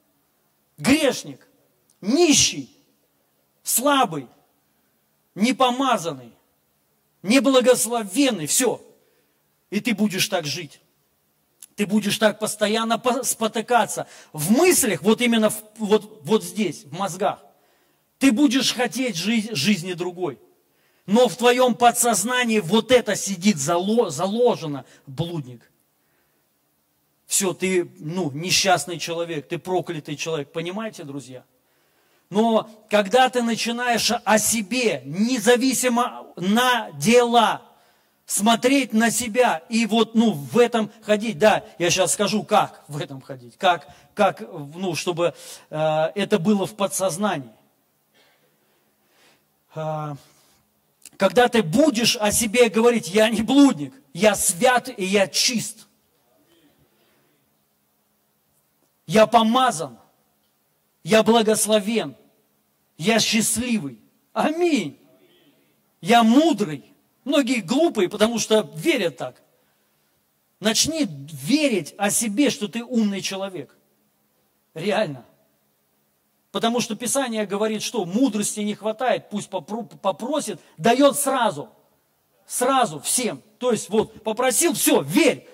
[0.78, 1.46] грешник,
[2.00, 2.74] нищий,
[3.62, 4.28] слабый,
[5.38, 6.32] непомазанный,
[7.22, 8.84] неблагословенный, все.
[9.70, 10.80] И ты будешь так жить.
[11.76, 14.06] Ты будешь так постоянно спотыкаться.
[14.32, 17.40] В мыслях, вот именно в, вот, вот здесь, в мозгах.
[18.18, 20.40] Ты будешь хотеть жить, жизни другой.
[21.06, 25.70] Но в твоем подсознании вот это сидит заложено, блудник.
[27.26, 30.50] Все, ты ну, несчастный человек, ты проклятый человек.
[30.50, 31.44] Понимаете, друзья?
[32.30, 37.62] Но когда ты начинаешь о себе, независимо на дела,
[38.28, 41.38] смотреть на себя и вот, ну, в этом ходить.
[41.38, 45.34] Да, я сейчас скажу, как в этом ходить, как, как ну, чтобы
[45.70, 47.50] э, это было в подсознании.
[49.74, 50.14] Э,
[51.16, 55.86] когда ты будешь о себе говорить, я не блудник, я свят и я чист.
[59.06, 59.98] Я помазан,
[61.02, 62.14] я благословен,
[62.96, 63.98] я счастливый.
[64.32, 64.98] Аминь.
[66.00, 66.88] Я мудрый,
[67.28, 69.42] Многие глупые, потому что верят так.
[70.60, 73.76] Начни верить о себе, что ты умный человек.
[74.72, 75.26] Реально.
[76.52, 81.68] Потому что Писание говорит, что мудрости не хватает, пусть попросит, дает сразу.
[82.46, 83.42] Сразу всем.
[83.58, 85.46] То есть вот попросил, все, верь.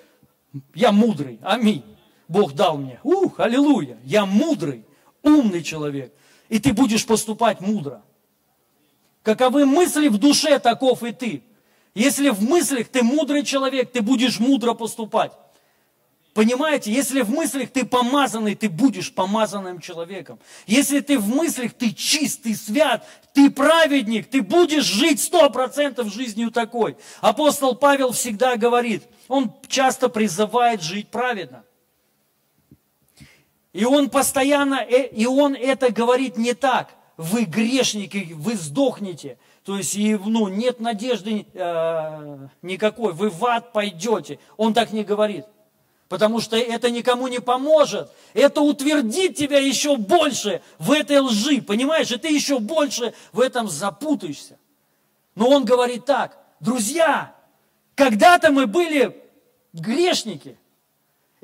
[0.77, 1.41] Я мудрый.
[1.43, 1.85] Аминь.
[2.29, 3.01] Бог дал мне.
[3.03, 3.99] Ух, аллилуйя.
[4.05, 4.85] Я мудрый,
[5.25, 6.15] умный человек.
[6.49, 8.03] И ты будешь поступать мудро.
[9.23, 11.43] Каковы мысли в душе, таков и ты.
[11.95, 15.33] Если в мыслях ты мудрый человек, ты будешь мудро поступать.
[16.35, 20.41] Понимаете, если в мыслях ты помазанный, ты будешь помазанным человеком.
[20.67, 26.13] Если ты в мыслях, ты чист, ты свят, ты праведник, ты будешь жить сто процентов
[26.13, 26.97] жизнью такой.
[27.21, 31.63] Апостол Павел всегда говорит, он часто призывает жить праведно.
[33.75, 36.95] И он постоянно, э, и он это говорит не так.
[37.17, 39.37] Вы грешники, вы сдохнете.
[39.65, 44.39] То есть, ну, нет надежды э, никакой, вы в ад пойдете.
[44.57, 45.45] Он так не говорит.
[46.09, 48.11] Потому что это никому не поможет.
[48.33, 51.61] Это утвердит тебя еще больше в этой лжи.
[51.61, 52.13] Понимаешь?
[52.13, 54.57] И ты еще больше в этом запутаешься.
[55.35, 57.35] Но он говорит так, друзья,
[57.97, 59.21] когда-то мы были
[59.73, 60.59] грешники.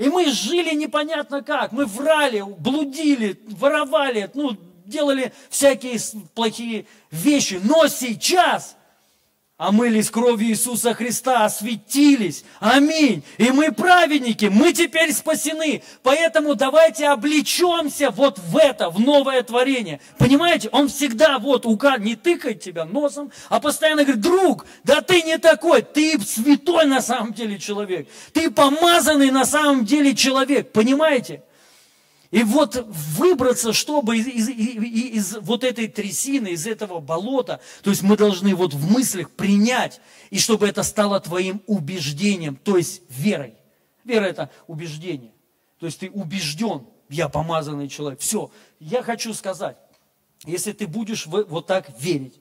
[0.00, 1.72] И мы жили непонятно как.
[1.72, 5.98] Мы врали, блудили, воровали, ну, делали всякие
[6.34, 7.60] плохие вещи.
[7.62, 8.78] Но сейчас
[9.61, 12.44] омылись кровью Иисуса Христа, осветились.
[12.61, 13.23] Аминь.
[13.37, 15.83] И мы праведники, мы теперь спасены.
[16.03, 20.01] Поэтому давайте облечемся вот в это, в новое творение.
[20.16, 21.66] Понимаете, он всегда вот
[21.99, 27.03] не тыкает тебя носом, а постоянно говорит, друг, да ты не такой, ты святой на
[27.03, 28.09] самом деле человек.
[28.33, 30.73] Ты помазанный на самом деле человек.
[30.73, 31.42] Понимаете?
[32.31, 37.90] И вот выбраться, чтобы из, из, из, из вот этой трясины, из этого болота, то
[37.90, 43.03] есть мы должны вот в мыслях принять, и чтобы это стало твоим убеждением, то есть
[43.09, 43.55] верой.
[44.05, 45.33] Вера– это убеждение.
[45.81, 48.21] То есть ты убежден, я помазанный человек.
[48.21, 49.77] Все, я хочу сказать,
[50.45, 52.40] если ты будешь вот так верить,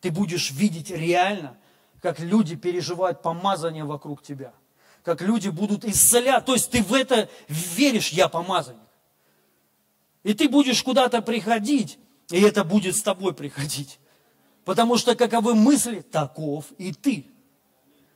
[0.00, 1.58] ты будешь видеть реально,
[2.00, 4.54] как люди переживают помазание вокруг тебя,
[5.02, 6.46] как люди будут исцелять.
[6.46, 8.87] То есть ты в это веришь, я помазанник.
[10.28, 11.98] И ты будешь куда-то приходить,
[12.30, 13.98] и это будет с тобой приходить.
[14.66, 17.24] Потому что каковы мысли, таков и ты.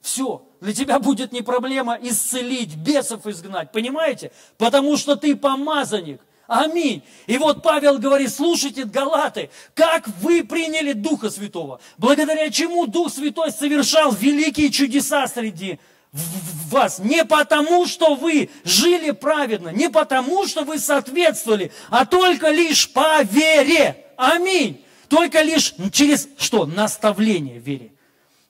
[0.03, 4.31] Все, для тебя будет не проблема исцелить, бесов изгнать, понимаете?
[4.59, 6.21] Потому что ты помазанник.
[6.47, 7.03] Аминь.
[7.27, 13.51] И вот Павел говорит, слушайте, галаты, как вы приняли Духа Святого, благодаря чему Дух Святой
[13.53, 15.81] совершал великие чудеса среди
[16.13, 22.51] в вас не потому, что вы жили праведно, не потому, что вы соответствовали, а только
[22.51, 23.97] лишь по вере.
[24.17, 24.85] Аминь.
[25.09, 26.67] Только лишь через что?
[26.67, 27.93] Наставление вере.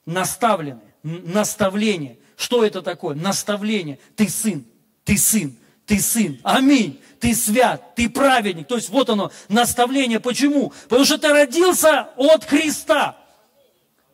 [0.06, 0.82] Наставленное.
[1.02, 2.18] Наставление.
[2.36, 3.14] Что это такое?
[3.14, 3.98] Наставление.
[4.16, 4.64] Ты сын.
[5.04, 5.56] Ты сын.
[5.86, 6.40] Ты сын.
[6.42, 7.00] Аминь.
[7.20, 7.94] Ты свят.
[7.94, 8.66] Ты праведник.
[8.66, 10.20] То есть вот оно, наставление.
[10.20, 10.72] Почему?
[10.88, 13.21] Потому что ты родился от Христа.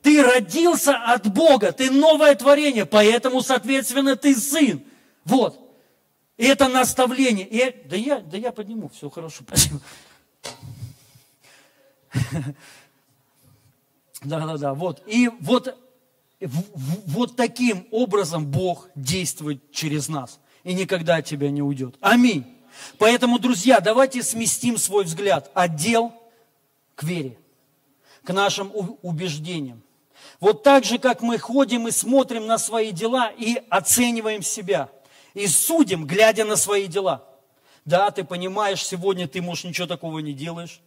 [0.08, 4.82] Ты родился от Бога, ты новое творение, поэтому, соответственно, ты сын.
[5.26, 5.60] Вот.
[6.38, 7.46] И это наставление.
[7.46, 9.82] И, да, я, да я подниму, все хорошо, спасибо.
[14.24, 15.02] Да, да, да, вот.
[15.06, 15.78] И вот,
[16.40, 20.40] вот таким образом Бог действует через нас.
[20.64, 21.96] И никогда от тебя не уйдет.
[22.00, 22.46] Аминь.
[22.96, 26.14] Поэтому, друзья, давайте сместим свой взгляд от дел
[26.94, 27.38] к вере,
[28.24, 29.82] к нашим убеждениям.
[30.40, 34.88] Вот так же, как мы ходим и смотрим на свои дела и оцениваем себя.
[35.34, 37.24] И судим, глядя на свои дела.
[37.84, 40.80] Да, ты понимаешь, сегодня ты, может, ничего такого не делаешь.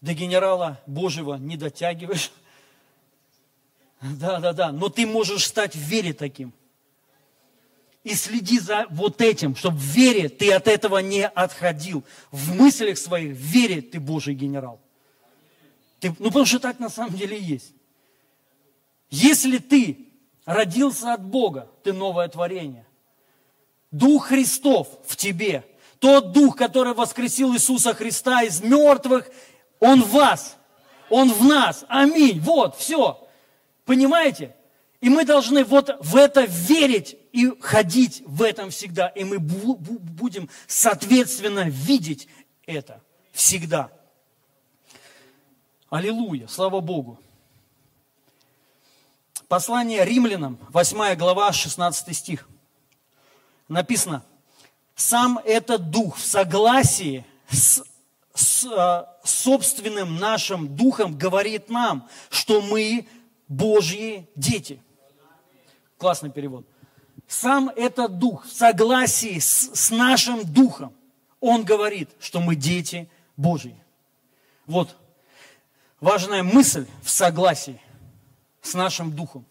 [0.00, 2.30] До генерала Божьего не дотягиваешь.
[4.00, 4.70] Да, да, да.
[4.70, 6.52] Но ты можешь стать в вере таким.
[8.04, 12.04] И следи за вот этим, чтобы в вере ты от этого не отходил.
[12.30, 14.80] В мыслях своих, в вере ты Божий генерал.
[16.00, 17.74] Ты, ну, потому что так на самом деле и есть.
[19.10, 20.08] Если ты
[20.44, 22.86] родился от Бога, ты новое творение.
[23.90, 25.64] Дух Христов в тебе,
[25.98, 29.30] тот Дух, который воскресил Иисуса Христа из мертвых,
[29.80, 30.56] Он в вас,
[31.08, 31.84] Он в нас.
[31.88, 32.40] Аминь.
[32.40, 33.26] Вот, все.
[33.84, 34.54] Понимаете?
[35.00, 39.08] И мы должны вот в это верить и ходить в этом всегда.
[39.08, 42.28] И мы будем, соответственно, видеть
[42.66, 43.00] это
[43.32, 43.90] всегда.
[45.88, 47.18] Аллилуйя, слава Богу.
[49.48, 52.46] Послание римлянам, 8 глава, 16 стих.
[53.66, 54.22] Написано,
[54.94, 57.82] сам этот дух в согласии с,
[58.34, 63.08] с э, собственным нашим духом говорит нам, что мы
[63.48, 64.82] Божьи дети.
[65.96, 66.66] Классный перевод.
[67.26, 70.92] Сам этот дух в согласии с, с нашим духом,
[71.40, 73.82] он говорит, что мы дети Божьи.
[74.66, 74.94] Вот
[76.00, 77.80] важная мысль в согласии
[78.62, 79.44] с нашим духом.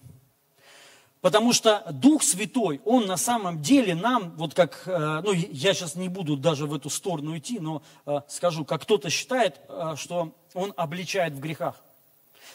[1.21, 5.95] Потому что Дух Святой, Он на самом деле нам, вот как, э, ну я сейчас
[5.95, 10.31] не буду даже в эту сторону идти, но э, скажу, как кто-то считает, э, что
[10.53, 11.81] Он обличает в грехах.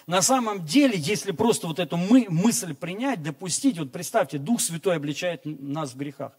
[0.07, 4.97] На самом деле, если просто вот эту мы, мысль принять, допустить, вот представьте, Дух Святой
[4.97, 6.33] обличает нас в грехах.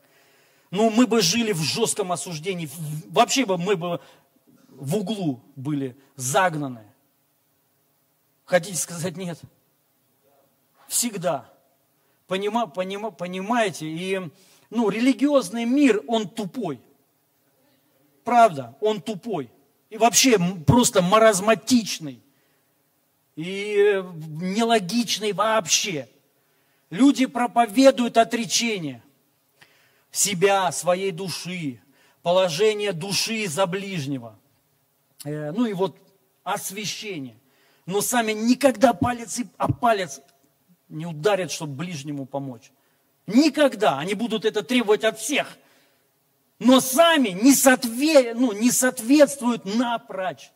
[0.71, 2.69] Ну, мы бы жили в жестком осуждении,
[3.09, 3.99] вообще бы мы бы
[4.69, 6.81] в углу были загнаны.
[8.45, 9.39] Хотите сказать нет?
[10.93, 11.49] Всегда.
[12.27, 13.87] Понима, понима, понимаете?
[13.87, 14.21] И
[14.69, 16.79] ну, религиозный мир, он тупой.
[18.23, 19.49] Правда, он тупой.
[19.89, 22.21] И вообще просто маразматичный.
[23.35, 24.03] И
[24.39, 26.07] нелогичный вообще.
[26.89, 29.01] Люди проповедуют отречение.
[30.11, 31.81] себя, своей души,
[32.21, 34.37] положение души за ближнего.
[35.25, 35.97] Э, ну и вот
[36.43, 37.35] освящение.
[37.87, 40.21] Но сами никогда палец о палец
[40.89, 42.71] не ударят, чтобы ближнему помочь.
[43.27, 43.99] Никогда.
[43.99, 45.57] Они будут это требовать от всех.
[46.59, 50.51] Но сами не, соотве, ну, не соответствуют напрочь.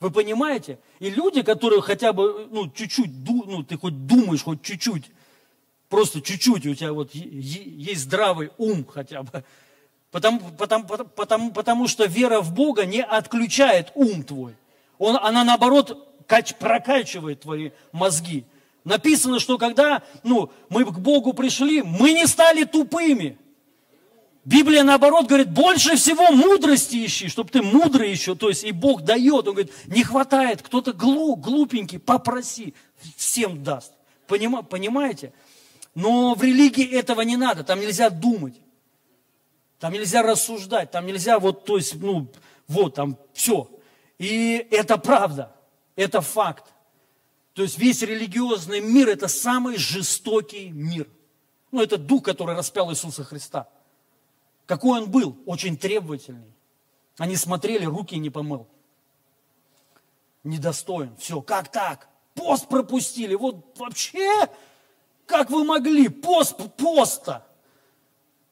[0.00, 0.80] Вы понимаете?
[0.98, 5.10] И люди, которые хотя бы, ну, чуть-чуть, ну, ты хоть думаешь, хоть чуть-чуть,
[5.88, 9.44] просто чуть-чуть у тебя вот есть здравый ум хотя бы,
[10.10, 14.56] потому, потому, потому, потому что вера в Бога не отключает ум твой.
[14.98, 18.44] Он, она наоборот кач, прокачивает твои мозги.
[18.84, 23.38] Написано, что когда ну, мы к Богу пришли, мы не стали тупыми.
[24.44, 28.34] Библия, наоборот, говорит, больше всего мудрости ищи, чтобы ты мудрый еще.
[28.34, 29.46] То есть и Бог дает.
[29.46, 32.74] Он говорит, не хватает, кто-то глуп, глупенький, попроси,
[33.16, 33.92] всем даст.
[34.26, 35.32] Понима, понимаете?
[35.94, 38.54] Но в религии этого не надо, там нельзя думать.
[39.78, 42.28] Там нельзя рассуждать, там нельзя вот, то есть, ну,
[42.68, 43.68] вот, там все.
[44.18, 45.52] И это правда,
[45.96, 46.71] это факт.
[47.54, 51.08] То есть весь религиозный мир– это самый жестокий мир.
[51.70, 53.68] Ну, это дух, который распял Иисуса Христа.
[54.66, 55.36] Какой он был?
[55.46, 56.52] Очень требовательный.
[57.18, 58.66] Они смотрели, руки не помыл.
[60.44, 61.14] Недостоин.
[61.16, 62.08] Все, как так?
[62.34, 63.34] Пост пропустили.
[63.34, 64.48] Вот вообще,
[65.26, 66.08] как вы могли?
[66.08, 67.46] Пост поста.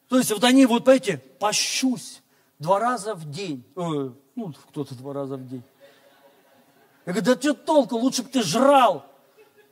[0.08, 2.22] То есть вот они, вот понимаете, пощусь
[2.58, 3.64] два раза в день.
[3.76, 5.62] Э, ну, кто-то два раза в день.
[7.06, 9.06] Я говорю, да что толку, лучше бы ты жрал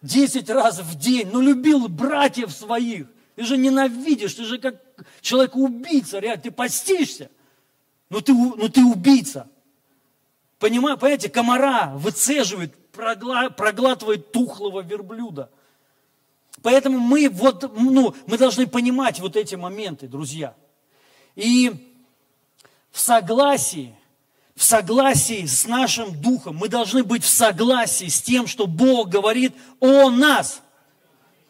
[0.03, 3.07] 10 раз в день, но любил братьев своих.
[3.37, 4.83] Ты же ненавидишь, ты же как
[5.21, 7.31] человек-убийца, реально, ты постишься,
[8.11, 9.49] но ты, но ты убийца.
[10.59, 15.51] Понимаете, понимаете, комара выцеживает, прогла, проглатывает тухлого верблюда.
[16.63, 20.57] Поэтому мы, вот, ну, мы должны понимать вот эти моменты, друзья.
[21.37, 21.95] И
[22.91, 23.95] в согласии
[24.59, 26.57] в согласии с нашим духом.
[26.57, 30.61] Мы должны быть в согласии с тем, что Бог говорит о нас.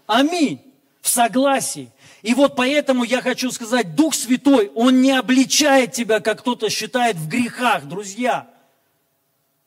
[0.07, 0.61] Аминь.
[1.01, 1.91] В согласии.
[2.21, 7.17] И вот поэтому я хочу сказать, Дух Святой, Он не обличает тебя, как кто-то считает,
[7.17, 8.51] в грехах, друзья.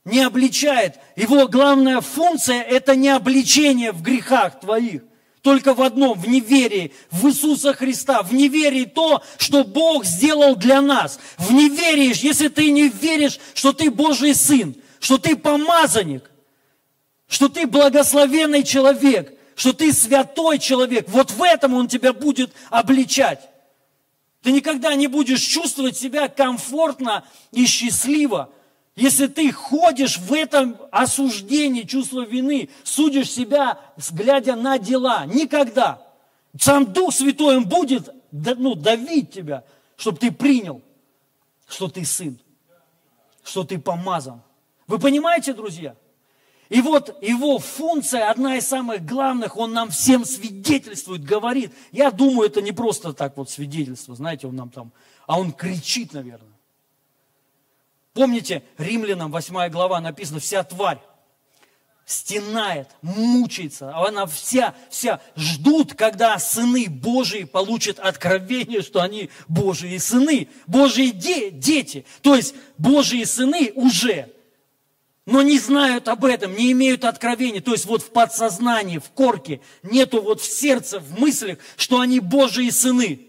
[0.06, 1.00] Не обличает.
[1.16, 5.02] Его главная функция– это не обличение в грехах твоих
[5.42, 10.82] только в одном, в неверии, в Иисуса Христа, в неверии то, что Бог сделал для
[10.82, 11.20] нас.
[11.38, 16.30] В неверии, если ты не веришь, что ты Божий Сын, что ты помазанник,
[17.28, 23.40] что ты благословенный человек, что ты святой человек, вот в этом Он тебя будет обличать.
[24.44, 28.52] Ты никогда не будешь чувствовать себя комфортно и счастливо,
[28.96, 33.80] если ты ходишь в этом осуждении, чувство вины, судишь себя,
[34.12, 36.02] глядя на дела, никогда.
[36.60, 39.64] Сам Дух Святой, Он будет ну, давить тебя,
[39.96, 40.82] чтобы ты принял,
[41.68, 42.38] что ты сын,
[43.44, 44.42] что ты помазан.
[44.88, 45.96] Вы понимаете, друзья?
[46.68, 51.74] И вот его функция, одна из самых главных, он нам всем свидетельствует, говорит.
[51.92, 54.92] Я думаю, это не просто так вот свидетельство, знаете, он нам там,
[55.28, 56.51] а он кричит, наверное.
[58.14, 61.00] Помните, римлянам 8 глава написано, вся тварь
[62.06, 70.50] стенает, мучается, она вся, вся ждут, когда сыны Божии получат откровение, что они Божьи сыны,
[70.68, 72.06] Божьи де, дети.
[72.22, 74.30] То есть Божьи сыны уже,
[75.26, 77.62] но не знают об этом, не имеют откровения.
[77.62, 82.20] То есть вот в подсознании, в корке, нету вот в сердце, в мыслях, что они
[82.20, 83.28] Божьи сыны.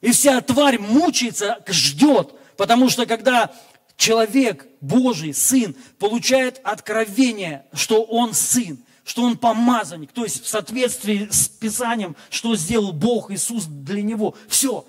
[0.00, 3.50] И вся тварь мучается, ждет, потому что когда
[3.98, 11.28] человек Божий, сын, получает откровение, что он сын, что он помазанник, то есть в соответствии
[11.30, 14.34] с Писанием, что сделал Бог, Иисус для него.
[14.46, 14.86] Все.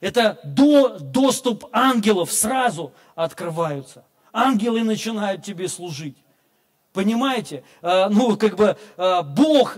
[0.00, 4.04] Это до, доступ ангелов сразу открываются.
[4.32, 6.16] Ангелы начинают тебе служить.
[6.94, 7.62] Понимаете?
[7.82, 9.76] А, ну, как бы а, Бог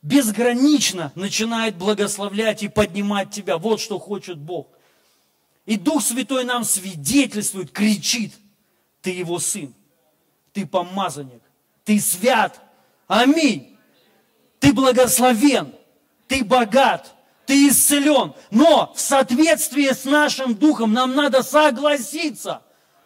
[0.00, 3.58] безгранично начинает благословлять и поднимать тебя.
[3.58, 4.68] Вот что хочет Бог.
[5.70, 8.32] И Дух Святой нам свидетельствует, кричит,
[9.02, 9.72] ты его сын,
[10.52, 11.40] ты помазанник,
[11.84, 12.60] ты свят,
[13.06, 13.78] аминь,
[14.58, 15.72] ты благословен,
[16.26, 17.14] ты богат,
[17.46, 18.34] ты исцелен.
[18.50, 22.62] Но в соответствии с нашим духом нам надо согласиться.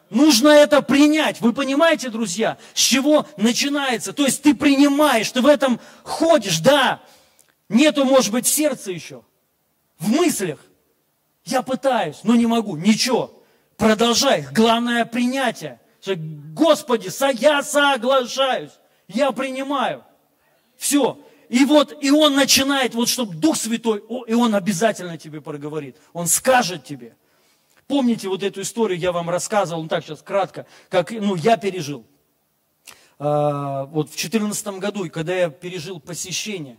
[0.08, 1.42] Нужно это принять.
[1.42, 4.14] Вы понимаете, друзья, с чего начинается?
[4.14, 7.02] То есть ты принимаешь, ты в этом ходишь, да.
[7.68, 9.22] Нету, может быть, в сердце еще,
[9.98, 10.63] в мыслях.
[11.44, 12.76] Я пытаюсь, но не могу.
[12.76, 13.42] Ничего.
[13.76, 14.46] Продолжай.
[14.52, 15.80] Главное принятие.
[16.54, 18.72] Господи, я соглашаюсь.
[19.08, 20.04] Я принимаю.
[20.76, 21.18] Все.
[21.48, 25.96] и вот, и он начинает, вот чтобы Дух Святой, и он обязательно тебе проговорит.
[26.12, 27.16] Он скажет тебе.
[27.86, 32.06] Помните вот эту историю, я вам рассказывал, ну так сейчас кратко, как ну, я пережил.
[33.18, 36.78] А, вот в 2014 году, когда я пережил посещение,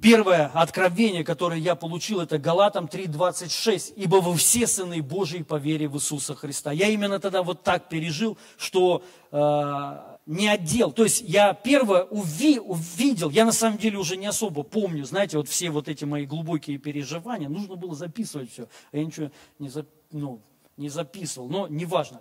[0.00, 3.94] первое откровение, которое я получил, это Галатам 3.26.
[3.96, 6.72] «Ибо вы все сыны Божьи по вере в Иисуса Христа».
[6.72, 10.92] Я именно тогда вот так пережил, что э, не отдел.
[10.92, 15.38] То есть я первое уви, увидел, я на самом деле уже не особо помню, знаете,
[15.38, 19.68] вот все вот эти мои глубокие переживания, нужно было записывать все, а я ничего не,
[19.68, 20.42] за, ну,
[20.76, 22.20] не записывал, но неважно.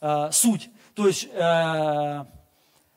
[0.00, 2.26] А, суть, то есть а,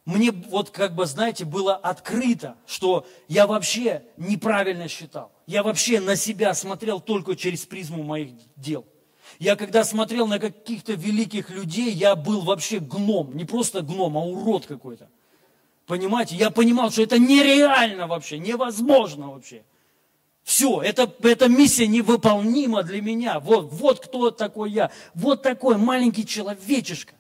[0.06, 5.32] мне вот как бы, знаете, было открыто, что я вообще неправильно считал.
[5.46, 8.86] Я вообще на себя смотрел только через призму моих дел.
[9.38, 13.36] Я когда смотрел на каких-то великих людей, я был вообще гном.
[13.36, 15.10] Не просто гном, а урод какой-то.
[15.86, 16.36] Понимаете?
[16.36, 19.64] Я понимал, что это нереально вообще, невозможно вообще.
[20.44, 23.40] Все, это, эта миссия невыполнима для меня.
[23.40, 24.92] Вот, вот кто такой я.
[25.14, 27.14] Вот такой маленький человечишка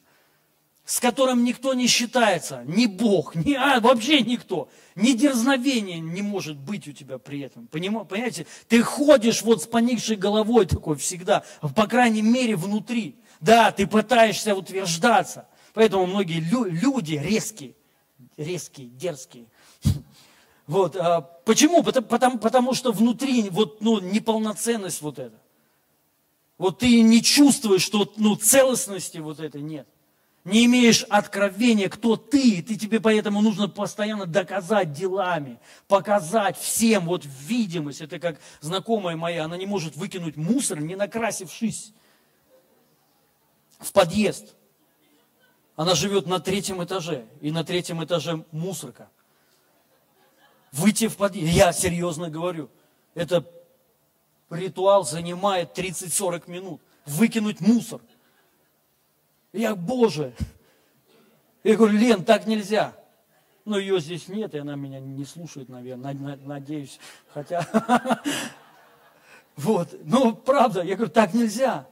[0.90, 4.70] с которым никто не считается, ни Бог, ни, а, вообще никто.
[4.96, 7.68] Ни дерзновения не может быть у тебя при этом.
[7.68, 8.48] Понимаете?
[8.68, 11.44] Ты ходишь вот с поникшей головой такой всегда,
[11.76, 13.18] по крайней мере внутри.
[13.40, 15.48] Да, ты пытаешься утверждаться.
[15.76, 17.76] Поэтому многие лю- люди резкие,
[18.36, 19.46] резкие, дерзкие.
[20.66, 21.82] Вот, а, почему?
[21.82, 25.36] Потому, потому что внутри вот, ну, неполноценность вот эта.
[26.60, 29.88] Вот ты не чувствуешь, что ну, целостности вот этой нет
[30.46, 37.24] не имеешь откровения, кто ты, ты тебе поэтому нужно постоянно доказать делами, показать всем, вот
[37.26, 38.02] видимость.
[38.02, 41.94] Это как знакомая моя, она не может выкинуть мусор, не накрасившись
[43.80, 44.56] в подъезд.
[45.76, 49.10] Она живет на третьем этаже, и на третьем этаже мусорка.
[50.72, 52.70] Выйти в подъезд, я серьезно говорю,
[53.14, 53.46] это
[54.50, 56.82] ритуал занимает 30-40 минут.
[57.06, 58.02] Выкинуть мусор–
[59.54, 60.34] я, Боже,
[61.64, 62.96] я говорю, Лен, так нельзя.
[63.66, 67.00] Но ее здесь нет, и она меня не слушает, наверное, надеюсь.
[67.34, 67.68] Хотя,
[69.56, 71.88] вот, ну, правда, я говорю, так нельзя.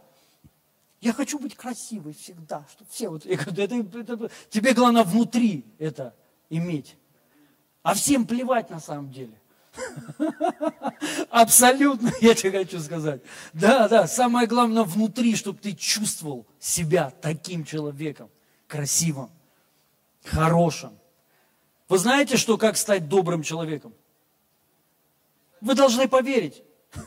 [1.00, 5.66] Я хочу быть красивой всегда, чтобы все вот, я говорю, это, это, тебе главное внутри
[5.78, 6.16] это
[6.50, 6.98] иметь.
[7.84, 9.40] А всем плевать на самом деле.
[11.30, 13.22] Абсолютно, я тебе хочу сказать.
[13.54, 18.30] Да, да, самое главное внутри, чтобы ты чувствовал себя таким человеком,
[18.68, 19.30] красивым,
[20.26, 20.98] хорошим.
[21.90, 23.94] Вы знаете, что как стать добрым человеком?
[25.62, 26.64] Вы должны поверить.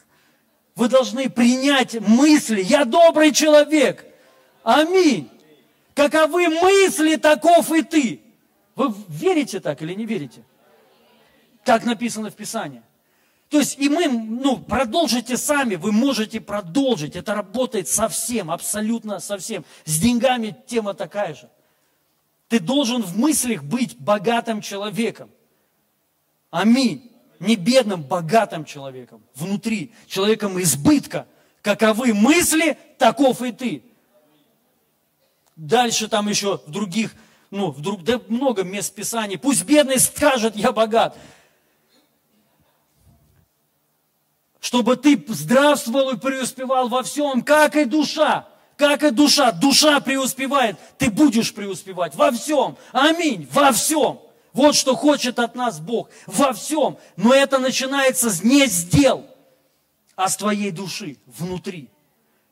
[0.74, 2.62] Вы должны принять мысли.
[2.62, 4.04] Я добрый человек.
[4.62, 5.30] Аминь.
[5.94, 8.20] Каковы мысли, таков и ты.
[8.74, 10.44] Вы верите так или не верите?
[11.64, 12.82] Так написано в Писании.
[13.50, 17.16] То есть и мы, ну, продолжите сами, вы можете продолжить.
[17.16, 19.64] Это работает совсем, абсолютно совсем.
[19.84, 21.50] С деньгами тема такая же.
[22.48, 25.30] Ты должен в мыслях быть богатым человеком.
[26.50, 27.10] Аминь.
[27.40, 29.22] Не бедным, богатым человеком.
[29.34, 29.92] Внутри.
[30.06, 31.26] Человеком избытка.
[31.60, 33.82] Каковы мысли, таков и ты.
[35.56, 37.14] Дальше там еще в других,
[37.50, 39.38] ну, вдруг, да много мест Писаний.
[39.38, 41.16] Пусть бедный скажет, я богат.
[44.60, 48.46] Чтобы ты здравствовал и преуспевал во всем, как и душа.
[48.76, 49.52] Как и душа.
[49.52, 52.76] Душа преуспевает, ты будешь преуспевать во всем.
[52.92, 53.48] Аминь.
[53.52, 54.20] Во всем.
[54.52, 56.08] Вот что хочет от нас Бог.
[56.26, 56.98] Во всем.
[57.16, 59.26] Но это начинается не с дел,
[60.16, 61.90] а с твоей души внутри.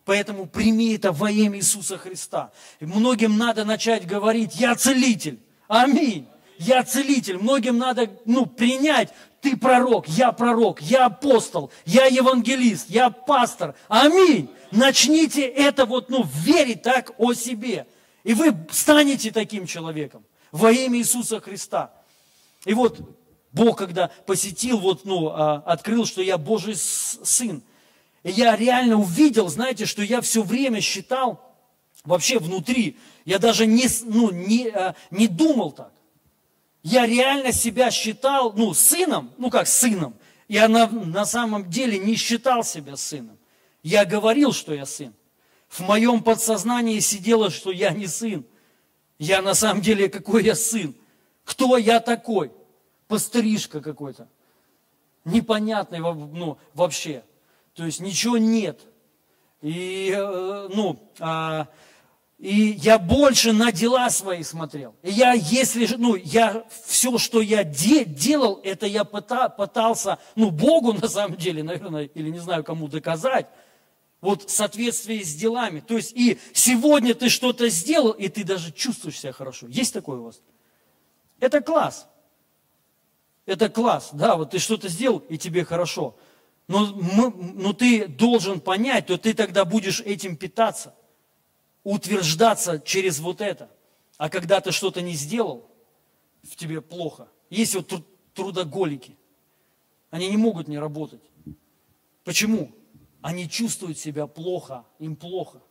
[0.05, 2.51] Поэтому прими это во имя Иисуса Христа.
[2.81, 5.39] И многим надо начать говорить, я целитель.
[5.67, 6.27] Аминь.
[6.59, 7.39] Я целитель.
[7.39, 13.75] Многим надо ну, принять, ты пророк, я пророк, я апостол, я евангелист, я пастор.
[13.89, 14.51] Аминь.
[14.71, 17.87] Начните это вот, ну, верить так о себе.
[18.25, 21.93] И вы станете таким человеком во имя Иисуса Христа.
[22.65, 22.99] И вот
[23.53, 27.63] Бог, когда посетил, вот, ну, а, открыл, что я Божий сын,
[28.25, 31.41] и я реально увидел, знаете, что я все время считал,
[32.05, 35.93] вообще внутри, я даже не, ну, не, а, не думал так
[36.89, 40.15] я реально себя считал, ну, сыном, ну как сыном.
[40.49, 43.39] Я на, на самом деле не считал себя сыном.
[43.83, 45.15] Я говорил, что я сын.
[45.69, 48.47] В моем подсознании сидело, что я не сын.
[49.19, 50.95] Я на самом деле какой я сын.
[51.45, 52.51] Кто я такой?
[53.07, 54.27] Пострижка какой-то.
[55.27, 57.23] Непонятный ну, вообще.
[57.75, 58.81] То есть ничего нет.
[59.61, 61.69] И, э, ну, а,
[62.39, 64.95] И я больше на дела свои смотрел.
[65.03, 70.53] И я, если, ну, я, все, что я де, делал, это я пыта, пытался, ну,
[70.53, 73.49] Богу на самом деле, наверное, или не знаю, кому доказать,
[74.21, 75.81] вот в соответствии с делами.
[75.81, 79.67] То есть и сегодня ты что-то сделал, и ты даже чувствуешь себя хорошо.
[79.67, 80.41] Есть такое у вас?
[81.41, 82.07] Это класс.
[83.47, 86.17] Это класс, да, вот ты что-то сделал, и тебе хорошо.
[86.69, 90.95] Но, но ты должен понять, то ты тогда будешь этим питаться
[91.89, 93.71] утверждаться через вот это.
[94.19, 95.71] А когда ты что-то не сделал,
[96.43, 97.29] в тебе плохо.
[97.49, 99.17] Есть вот трудоголики.
[100.11, 101.23] Они не могут не работать.
[102.25, 102.73] Почему?
[103.23, 105.63] Они чувствуют себя плохо, им плохо.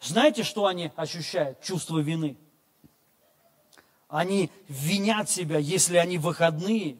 [0.00, 1.60] Знаете, что они ощущают?
[1.60, 2.38] Чувство вины.
[4.08, 6.96] Они винят себя, если они выходные.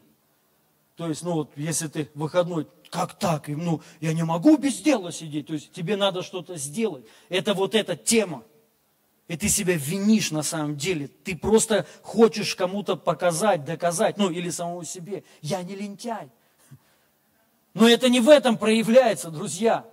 [0.97, 3.47] То есть, ну вот, если ты выходной, как так?
[3.47, 5.47] Ну, я не могу без дела сидеть.
[5.47, 7.07] То есть тебе надо что-то сделать.
[7.29, 8.43] Это вот эта тема.
[9.29, 11.07] И ты себя винишь на самом деле.
[11.07, 15.23] Ты просто хочешь кому-то показать, доказать, ну или самому себе.
[15.41, 16.31] Я не лентяй.
[17.75, 19.87] Но это не в этом проявляется, друзья.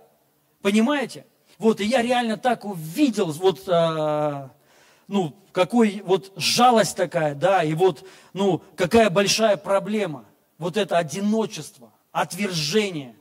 [0.60, 1.24] Понимаете?
[1.58, 4.50] Вот, и я реально так увидел, вот, а,
[5.08, 10.24] ну, какой вот жалость такая, да, и вот, ну, какая большая проблема.
[10.58, 13.14] Вот это одиночество отвержение,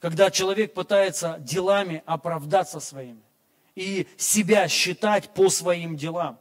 [0.00, 3.22] когда человек пытается делами оправдаться своими
[3.76, 6.38] и себя считать по своим делам.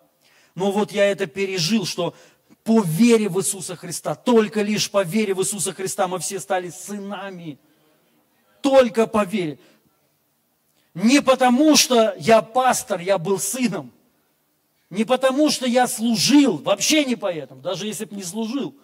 [0.56, 2.16] Но вот я это пережил, что
[2.64, 6.70] по вере в Иисуса Христа, только лишь по вере в Иисуса Христа мы все стали
[6.70, 7.60] сынами.
[8.62, 9.60] Только по вере.
[10.96, 13.92] Не потому, что я пастор, я был сыном.
[14.90, 18.76] Не потому, что я служил, вообще не поэтому, даже если бы не служил.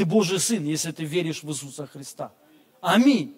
[0.00, 2.32] Ты Божий Сын, если ты веришь в Иисуса Христа.
[2.80, 3.36] Аминь.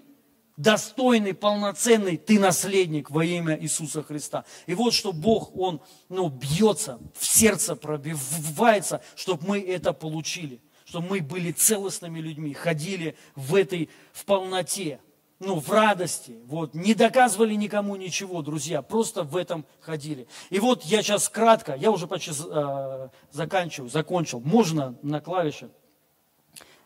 [0.57, 4.45] Достойный, полноценный ты наследник во имя Иисуса Христа.
[4.67, 10.61] И вот что Бог, Он ну, бьется, в сердце пробивается, чтобы мы это получили.
[10.85, 15.01] Чтобы мы были целостными людьми, ходили в этой, в полноте,
[15.41, 20.29] ну, в радости, вот, не доказывали никому ничего, друзья, просто в этом ходили.
[20.51, 25.69] И вот я сейчас кратко, я уже почти э, заканчиваю, закончил, можно на клавише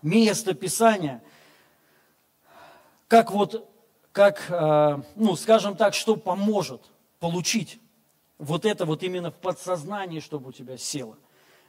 [0.03, 1.23] место Писания,
[3.09, 3.69] как вот,
[4.13, 6.83] как, э, ну, скажем так, что поможет
[7.21, 7.81] получить
[8.39, 11.17] вот это вот именно в подсознании, чтобы у тебя село.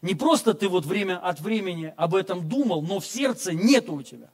[0.02, 4.04] Не просто ты вот время от времени об этом думал, но в сердце нету у
[4.04, 4.30] тебя.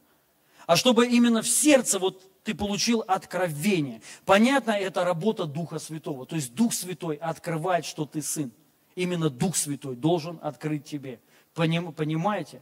[0.66, 4.02] А чтобы именно в сердце вот ты получил откровение.
[4.26, 6.26] Понятно, это работа Духа Святого.
[6.26, 8.52] То есть Дух Святой открывает, что ты сын.
[8.96, 11.20] Именно Дух Святой должен открыть тебе.
[11.54, 12.62] Понимаете?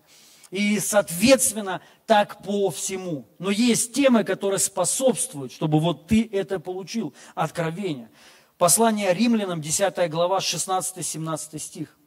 [0.52, 3.26] И, соответственно, так по всему.
[3.40, 8.10] Но есть темы, которые способствуют, чтобы вот ты это получил, откровение.
[8.58, 11.98] Послание римлянам, 10 глава, 16-17 стих.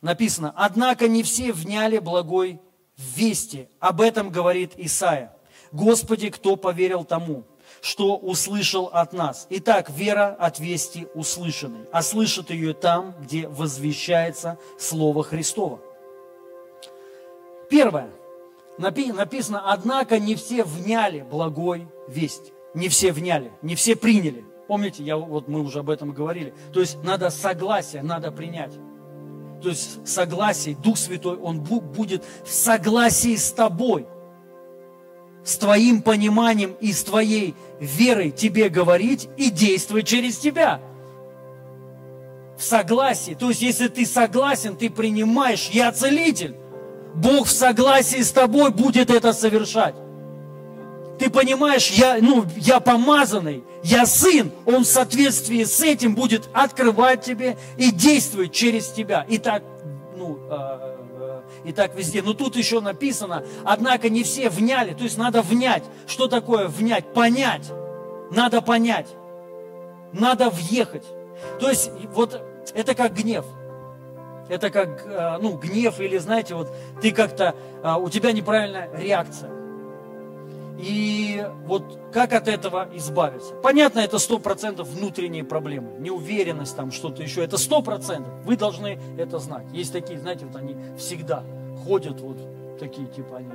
[0.00, 2.60] Написано, «Однако не все вняли благой
[2.96, 3.68] вести».
[3.80, 5.36] Об этом говорит Исаия.
[5.72, 7.44] «Господи, кто поверил тому,
[7.82, 9.46] что услышал от нас.
[9.50, 15.80] Итак, вера от вести услышанной, а слышит ее там, где возвещается Слово Христово.
[17.70, 18.10] Первое.
[18.76, 22.52] Написано, однако не все вняли благой весть.
[22.74, 24.44] Не все вняли, не все приняли.
[24.68, 26.54] Помните, я, вот мы уже об этом говорили.
[26.72, 28.72] То есть надо согласие, надо принять.
[29.62, 34.06] То есть согласие, Дух Святой, Он будет в согласии с тобой,
[35.44, 40.80] с твоим пониманием и с твоей верой тебе говорить и действовать через тебя.
[42.56, 43.34] В согласии.
[43.34, 46.54] То есть, если ты согласен, ты принимаешь, я целитель.
[47.14, 49.94] Бог в согласии с тобой будет это совершать.
[51.18, 57.22] Ты понимаешь, я, ну, я помазанный, я сын, он в соответствии с этим будет открывать
[57.22, 59.26] тебе и действовать через тебя.
[59.28, 59.62] И так,
[60.16, 62.22] ну, э, э, и так везде.
[62.22, 65.82] Но тут еще написано, однако не все вняли, то есть надо внять.
[66.06, 67.12] Что такое внять?
[67.12, 67.70] Понять.
[68.30, 69.08] Надо понять.
[70.14, 71.04] Надо въехать.
[71.58, 72.40] То есть вот
[72.74, 73.44] это как гнев
[74.50, 79.50] это как э, ну, гнев или, знаете, вот ты как-то, э, у тебя неправильная реакция.
[80.78, 83.54] И вот как от этого избавиться?
[83.62, 87.44] Понятно, это сто процентов внутренние проблемы, неуверенность там, что-то еще.
[87.44, 88.32] Это сто процентов.
[88.44, 89.66] Вы должны это знать.
[89.72, 91.44] Есть такие, знаете, вот они всегда
[91.84, 92.38] ходят вот
[92.78, 93.50] такие, типа они,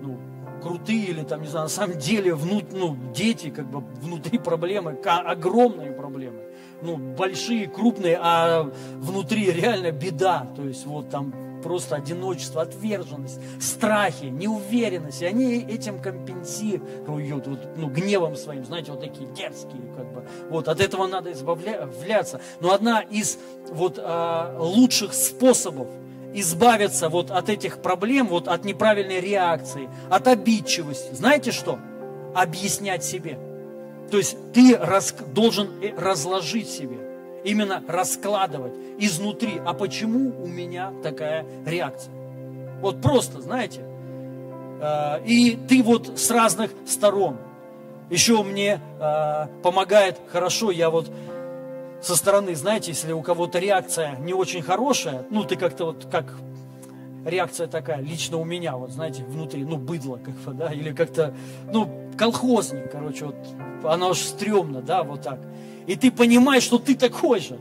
[0.00, 0.18] ну,
[0.62, 4.98] крутые или там, не знаю, на самом деле внут, ну, дети как бы внутри проблемы,
[5.04, 6.40] огромные проблемы
[6.82, 10.46] ну, большие, крупные, а внутри реально беда.
[10.56, 15.22] То есть вот там просто одиночество, отверженность, страхи, неуверенность.
[15.22, 20.24] И они этим компенсируют, вот, ну, гневом своим, знаете, вот такие дерзкие, как бы.
[20.50, 22.40] Вот, от этого надо избавляться.
[22.60, 23.38] Но одна из
[23.70, 25.88] вот а, лучших способов
[26.34, 31.14] избавиться вот от этих проблем, вот от неправильной реакции, от обидчивости.
[31.14, 31.78] Знаете что?
[32.34, 33.38] Объяснять себе.
[34.12, 36.98] То есть ты рас, должен э, разложить себе,
[37.44, 42.12] именно раскладывать изнутри, а почему у меня такая реакция.
[42.82, 43.80] Вот просто, знаете,
[44.82, 47.38] э, и ты вот с разных сторон.
[48.10, 51.10] Еще мне э, помогает хорошо, я вот
[52.02, 56.26] со стороны, знаете, если у кого-то реакция не очень хорошая, ну, ты как-то вот, как
[57.24, 61.34] реакция такая, лично у меня, вот, знаете, внутри, ну, быдло, как бы, да, или как-то,
[61.72, 63.36] ну, колхозник, короче, вот,
[63.84, 65.40] оно уж стрёмно, да, вот так.
[65.86, 67.58] И ты понимаешь, что ты такой же,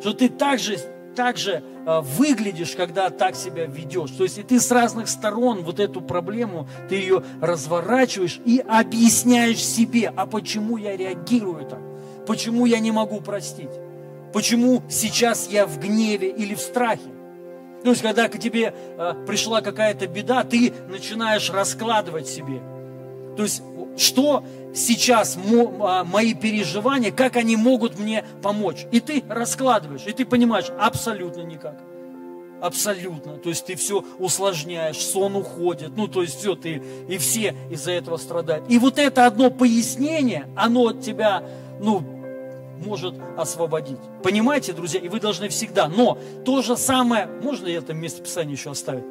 [0.00, 0.78] что ты так же,
[1.14, 4.10] так же э, выглядишь, когда так себя ведешь.
[4.10, 9.64] То есть и ты с разных сторон вот эту проблему, ты ее разворачиваешь и объясняешь
[9.64, 11.80] себе, а почему я реагирую так.
[12.26, 13.70] Почему я не могу простить?
[14.32, 17.15] Почему сейчас я в гневе или в страхе?
[17.86, 22.60] То есть, когда к тебе э, пришла какая-то беда, ты начинаешь раскладывать себе.
[23.36, 23.62] То есть,
[23.96, 24.42] что
[24.74, 28.88] сейчас э, мои переживания, как они могут мне помочь.
[28.90, 31.80] И ты раскладываешь, и ты понимаешь, абсолютно никак.
[32.60, 33.36] Абсолютно.
[33.36, 35.92] То есть ты все усложняешь, сон уходит.
[35.96, 38.64] Ну, то есть все, ты и все из-за этого страдают.
[38.68, 41.44] И вот это одно пояснение, оно от тебя,
[41.78, 42.02] ну,
[42.84, 43.98] может освободить.
[44.22, 45.00] Понимаете, друзья?
[45.00, 45.88] И вы должны всегда.
[45.88, 49.04] Но то же самое, можно это место Писания еще оставить?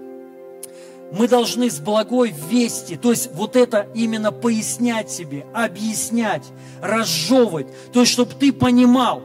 [1.11, 6.43] Мы должны с благой вести, то есть вот это именно пояснять себе, объяснять,
[6.81, 7.67] разжевывать.
[7.93, 9.21] То есть, чтобы ты понимал,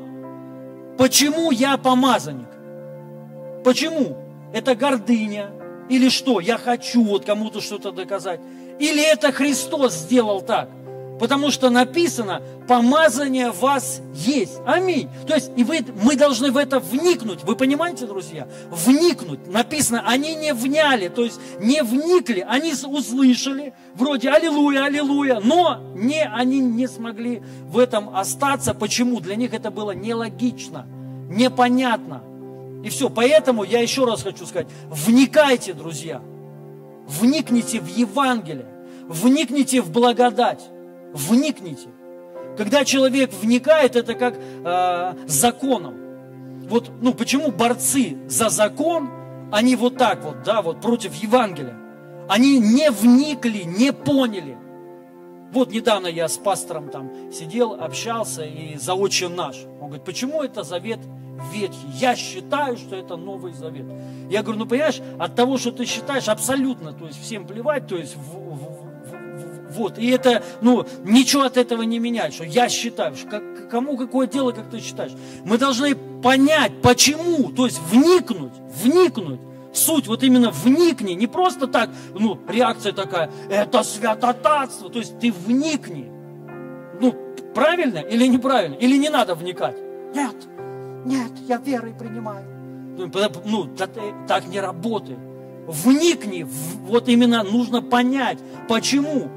[0.98, 2.48] почему я помазанник.
[3.64, 4.16] Почему?
[4.52, 5.50] Это гордыня.
[5.88, 6.38] Или что?
[6.40, 8.40] Я хочу вот кому-то что-то доказать.
[8.78, 10.68] Или это Христос сделал так?
[11.20, 14.54] Потому что написано, помазание вас есть.
[14.64, 15.10] Аминь.
[15.28, 17.44] То есть, и вы, мы должны в это вникнуть.
[17.44, 18.48] Вы понимаете, друзья?
[18.70, 19.46] Вникнуть.
[19.46, 22.42] Написано, они не вняли, то есть не вникли.
[22.48, 28.72] Они услышали, вроде аллилуйя, аллилуйя, но не, они не смогли в этом остаться.
[28.72, 29.20] Почему?
[29.20, 30.86] Для них это было нелогично,
[31.28, 32.22] непонятно.
[32.82, 33.10] И все.
[33.10, 36.22] Поэтому я еще раз хочу сказать, вникайте, друзья.
[37.06, 38.68] Вникните в Евангелие.
[39.06, 40.62] Вникните в благодать.
[41.12, 41.88] Вникните.
[42.56, 45.94] Когда человек вникает, это как э, законом.
[46.68, 49.10] Вот, ну, почему борцы за закон,
[49.50, 51.76] они вот так вот, да, вот против Евангелия.
[52.28, 54.56] Они не вникли, не поняли.
[55.52, 58.94] Вот недавно я с пастором там сидел, общался и за
[59.28, 59.56] наш.
[59.80, 61.00] Он говорит, почему это завет
[61.52, 61.88] ветхий?
[61.94, 63.86] Я считаю, что это Новый Завет.
[64.30, 67.96] Я говорю, ну понимаешь, от того, что ты считаешь, абсолютно, то есть всем плевать, то
[67.96, 68.69] есть в, в,
[69.70, 73.96] вот, и это, ну, ничего от этого не меняет, что я считаю, что как, кому
[73.96, 75.12] какое дело, как ты считаешь.
[75.44, 78.52] Мы должны понять, почему, то есть вникнуть,
[78.82, 79.40] вникнуть.
[79.72, 85.30] Суть, вот именно вникни, не просто так, ну, реакция такая, это святотатство, то есть ты
[85.30, 86.10] вникни.
[87.00, 87.14] Ну,
[87.54, 88.74] правильно или неправильно?
[88.74, 89.76] Или не надо вникать?
[90.12, 90.34] Нет,
[91.06, 92.44] нет, я верой принимаю.
[92.98, 93.10] Ну,
[93.44, 93.68] ну
[94.26, 95.20] так не работает.
[95.66, 96.44] Вникни,
[96.86, 99.30] вот именно нужно понять, почему.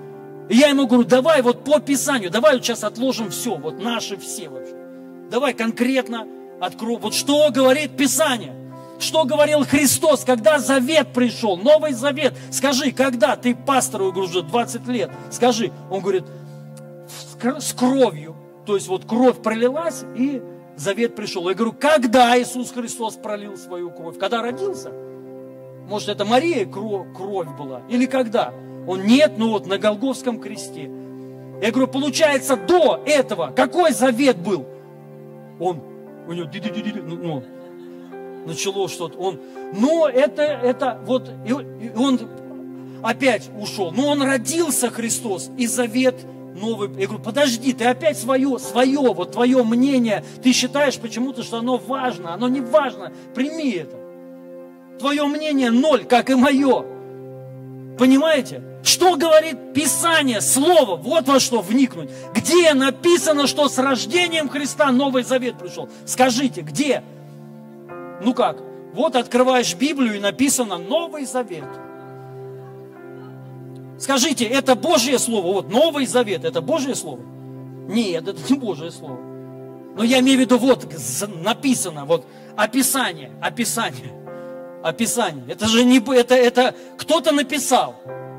[0.49, 4.17] И я ему говорю, давай вот по Писанию, давай вот сейчас отложим все, вот наши
[4.17, 4.75] все вообще.
[5.29, 6.27] Давай конкретно
[6.59, 8.53] откроем, вот что говорит Писание.
[8.99, 12.35] Что говорил Христос, когда завет пришел, Новый завет?
[12.51, 15.71] Скажи, когда ты пастору, говорю, уже 20 лет, скажи.
[15.89, 16.23] Он говорит,
[17.59, 18.35] с кровью.
[18.65, 20.41] То есть вот кровь пролилась, и
[20.77, 21.49] завет пришел.
[21.49, 24.17] Я говорю, когда Иисус Христос пролил свою кровь?
[24.17, 24.91] Когда родился?
[25.89, 27.81] Может, это Мария кровь была?
[27.89, 28.53] Или когда?
[28.87, 30.89] Он нет, ну вот на Голговском кресте.
[31.61, 34.65] Я говорю, получается, до этого какой завет был?
[35.59, 35.81] Он,
[36.27, 36.49] у него
[37.03, 37.43] ну, ну,
[38.45, 39.17] начало что-то.
[39.17, 39.39] Он,
[39.73, 42.19] но это, это вот, и, и он
[43.01, 43.91] опять ушел.
[43.91, 46.15] Но он родился, Христос, и завет
[46.59, 46.89] новый.
[46.99, 51.77] Я говорю, подожди, ты опять свое, свое, вот твое мнение, ты считаешь почему-то, что оно
[51.77, 52.33] важно.
[52.33, 53.11] Оно не важно.
[53.33, 53.97] Прими это.
[54.99, 56.92] Твое мнение ноль, как и мое.
[57.97, 58.61] Понимаете?
[58.83, 60.95] Что говорит Писание, Слово?
[60.95, 62.09] Вот во что вникнуть.
[62.33, 65.89] Где написано, что с рождением Христа Новый Завет пришел?
[66.05, 67.03] Скажите, где?
[68.21, 68.57] Ну как?
[68.93, 71.65] Вот открываешь Библию и написано Новый Завет.
[73.99, 75.53] Скажите, это Божье Слово?
[75.53, 77.21] Вот Новый Завет, это Божье Слово?
[77.87, 79.19] Нет, это не Божье Слово.
[79.95, 80.87] Но я имею в виду, вот
[81.43, 82.25] написано, вот
[82.57, 84.22] описание, описание.
[84.83, 85.43] Описание.
[85.47, 87.95] Это же не это, это кто-то написал.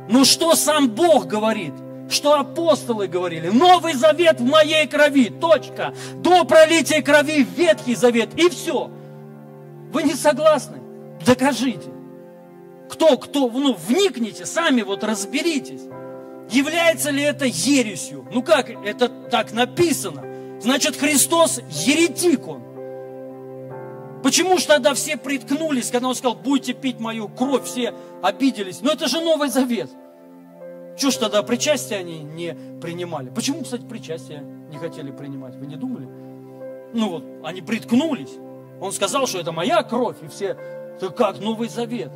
[0.09, 1.73] Ну что сам Бог говорит?
[2.11, 3.49] Что апостолы говорили?
[3.49, 5.31] Новый завет в моей крови.
[5.31, 5.95] Точка.
[6.17, 8.31] До пролития крови Ветхий завет.
[8.39, 8.91] И все.
[9.93, 10.79] Вы не согласны?
[11.25, 11.91] Докажите.
[12.91, 15.81] Кто, кто, ну, вникните, сами вот разберитесь.
[16.51, 18.27] Является ли это ересью?
[18.31, 20.23] Ну как, это так написано.
[20.61, 22.63] Значит, Христос еретик он.
[24.25, 28.81] Почему же тогда все приткнулись, когда он сказал, будете пить мою кровь, все обиделись?
[28.81, 29.91] Но это же Новый Завет.
[30.97, 33.29] Чего ж тогда причастие они не принимали?
[33.29, 35.57] Почему, кстати, причастие не хотели принимать?
[35.57, 36.09] Вы не думали?
[36.95, 38.31] Ну вот, они приткнулись.
[38.81, 40.57] Он сказал, что это моя кровь, и все,
[40.99, 42.11] ты как, Новый Завет?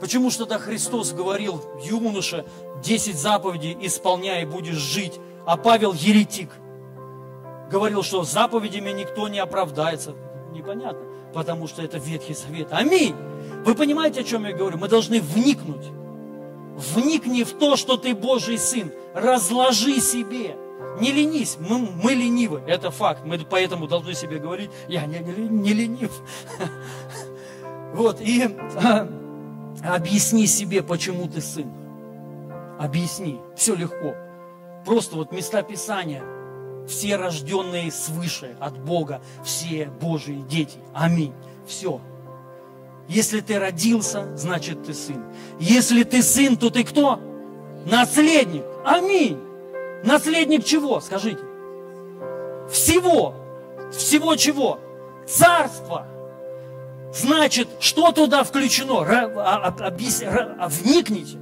[0.00, 2.44] Почему же тогда Христос говорил, юноша,
[2.82, 6.50] 10 заповедей исполняй, будешь жить, а Павел еретик?
[7.70, 10.16] Говорил, что заповедями никто не оправдается
[10.56, 12.68] непонятно, потому что это Ветхий Завет.
[12.70, 13.14] Аминь.
[13.64, 14.78] Вы понимаете, о чем я говорю?
[14.78, 15.86] Мы должны вникнуть.
[16.76, 18.92] Вникни в то, что ты Божий Сын.
[19.14, 20.56] Разложи себе.
[21.00, 23.22] Не ленись, мы, мы ленивы, это факт.
[23.24, 26.12] Мы поэтому должны себе говорить, я не, не, не ленив.
[27.94, 28.44] Вот, и
[28.82, 29.08] а,
[29.82, 31.72] объясни себе, почему ты сын.
[32.78, 34.14] Объясни, все легко.
[34.84, 36.22] Просто вот места Писания–
[36.86, 40.78] все рожденные свыше от Бога, все Божьи дети.
[40.94, 41.32] Аминь.
[41.66, 42.00] Все.
[43.08, 45.24] Если ты родился, значит ты сын.
[45.58, 47.20] Если ты сын, то ты кто?
[47.84, 48.64] Наследник.
[48.84, 49.38] Аминь.
[50.04, 51.00] Наследник чего?
[51.00, 51.40] Скажите.
[52.70, 53.34] Всего.
[53.92, 54.80] Всего чего?
[55.26, 56.06] Царство.
[57.12, 59.02] Значит, что туда включено?
[59.02, 61.38] А, а, вникните.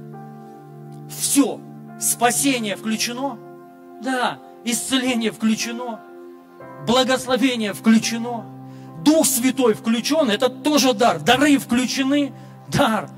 [1.09, 1.59] Все.
[1.99, 3.37] Спасение включено?
[4.03, 6.01] Да исцеление включено,
[6.85, 8.45] благословение включено,
[9.05, 11.19] Дух Святой включен, это тоже дар.
[11.19, 12.33] Дары включены,
[12.67, 13.09] дар.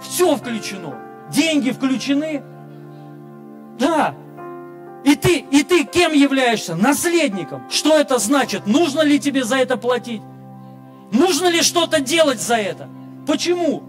[0.00, 0.94] Все включено.
[1.32, 2.42] Деньги включены.
[3.78, 4.14] Да.
[5.04, 6.76] И ты, и ты кем являешься?
[6.76, 7.68] Наследником.
[7.68, 8.66] Что это значит?
[8.66, 10.22] Нужно ли тебе за это платить?
[11.10, 12.88] Нужно ли что-то делать за это?
[13.26, 13.82] Почему?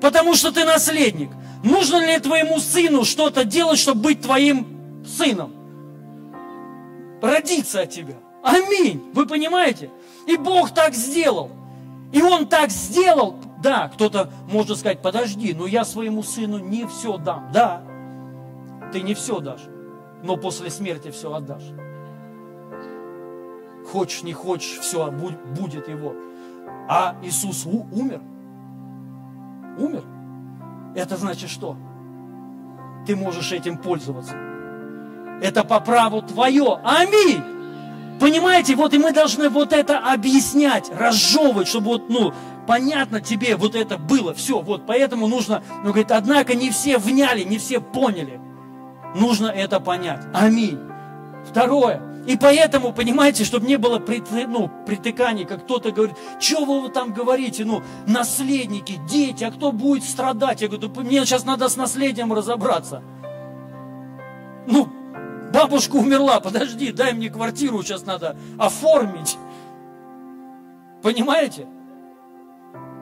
[0.00, 1.30] Потому что ты наследник.
[1.64, 4.73] Нужно ли твоему сыну что-то делать, чтобы быть твоим
[5.06, 5.52] сыном.
[7.22, 8.16] Родиться от тебя.
[8.42, 9.10] Аминь.
[9.14, 9.90] Вы понимаете?
[10.26, 11.50] И Бог так сделал.
[12.12, 13.36] И Он так сделал.
[13.62, 17.50] Да, кто-то может сказать, подожди, но я своему сыну не все дам.
[17.50, 17.82] Да,
[18.92, 19.62] ты не все дашь,
[20.22, 21.64] но после смерти все отдашь.
[23.90, 26.14] Хочешь, не хочешь, все будет его.
[26.88, 28.20] А Иисус умер.
[29.78, 30.04] Умер.
[30.94, 31.76] Это значит что?
[33.06, 34.53] Ты можешь этим пользоваться
[35.44, 36.80] это по праву твое.
[36.82, 37.42] Аминь.
[38.18, 42.32] Понимаете, вот и мы должны вот это объяснять, разжевывать, чтобы вот, ну,
[42.66, 47.42] понятно тебе вот это было, все, вот, поэтому нужно, ну, говорит, однако не все вняли,
[47.42, 48.40] не все поняли.
[49.14, 50.22] Нужно это понять.
[50.32, 50.78] Аминь.
[51.48, 52.00] Второе.
[52.26, 57.12] И поэтому, понимаете, чтобы не было приты, ну, притыканий, как кто-то говорит, что вы там
[57.12, 60.62] говорите, ну, наследники, дети, а кто будет страдать?
[60.62, 63.02] Я говорю, мне сейчас надо с наследием разобраться.
[64.66, 64.88] Ну,
[65.54, 69.38] Бабушка умерла, подожди, дай мне квартиру, сейчас надо оформить.
[71.00, 71.68] Понимаете?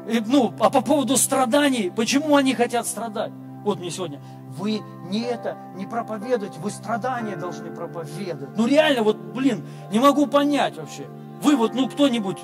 [0.06, 3.32] И, ну, а по поводу страданий, почему они хотят страдать?
[3.64, 8.54] Вот мне сегодня, вы не это, не проповедуете, вы страдания должны проповедовать.
[8.54, 11.06] Ну реально, вот, блин, не могу понять вообще.
[11.40, 12.38] Вы вот, ну кто-нибудь,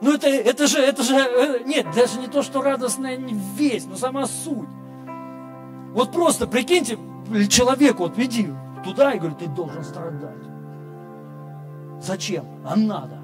[0.00, 3.96] ну это, это же, это же, э, нет, даже не то, что радостная весть, но
[3.96, 4.68] сама суть.
[5.92, 6.96] Вот просто, прикиньте,
[7.50, 8.48] человеку, вот веди,
[8.84, 10.44] туда и говорит, ты должен страдать.
[12.00, 12.44] Зачем?
[12.64, 13.18] А надо.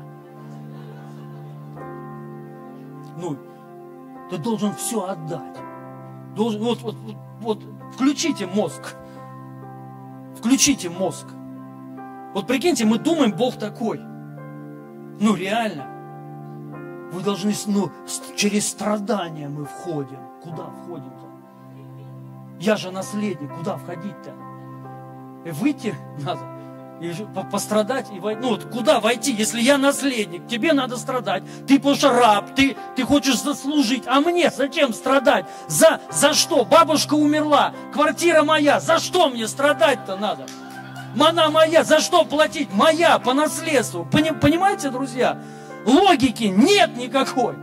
[3.17, 3.37] Ну,
[4.31, 5.57] ты должен все отдать.
[6.35, 6.95] Должен, вот, вот,
[7.41, 7.63] вот,
[7.95, 8.95] включите мозг.
[10.37, 11.27] Включите мозг.
[12.35, 13.99] Вот прикиньте, мы думаем, Бог такой.
[13.99, 15.87] Ну, реально.
[17.13, 17.91] Вы должны, ну,
[18.37, 20.19] через страдания мы входим.
[20.43, 21.27] Куда входим-то?
[22.61, 24.33] Я же наследник, куда входить-то?
[25.53, 25.95] Выйти
[26.25, 26.41] надо,
[27.01, 27.13] и
[27.51, 28.41] пострадать и войти.
[28.41, 33.05] Ну вот куда войти, если я наследник, тебе надо страдать, ты потому раб, ты, ты
[33.05, 35.47] хочешь заслужить, а мне зачем страдать?
[35.69, 36.65] За, за что?
[36.65, 40.47] Бабушка умерла, квартира моя, за что мне страдать-то надо?
[41.19, 42.69] Она моя, за что платить?
[42.73, 44.07] Моя, по наследству.
[44.11, 45.39] Понимаете, друзья?
[45.87, 47.55] Логики нет никакой.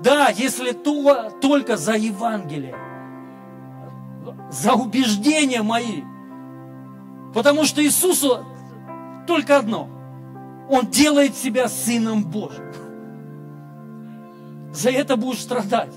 [0.00, 2.74] Да, если то, только за Евангелие
[4.50, 6.02] за убеждения мои.
[7.34, 8.44] Потому что Иисусу
[9.26, 9.88] только одно.
[10.70, 12.64] Он делает себя Сыном Божьим.
[14.72, 15.92] за это будешь страдать,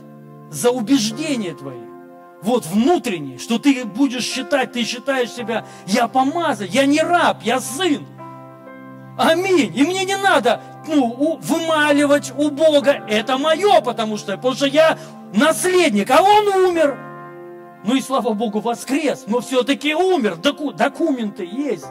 [0.51, 1.79] за убеждения твои.
[2.41, 7.59] Вот внутренние, что ты будешь считать, ты считаешь себя, я помазан, я не раб, я
[7.59, 8.05] сын.
[9.17, 9.73] Аминь.
[9.75, 13.03] И мне не надо ну, вымаливать у Бога.
[13.09, 14.97] Это мое, потому что, потому что я
[15.33, 17.08] наследник, а он умер.
[17.83, 20.35] Ну и слава Богу, воскрес, но все-таки умер.
[20.35, 21.85] Доку, документы есть.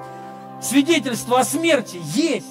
[0.60, 2.46] Свидетельство о смерти есть.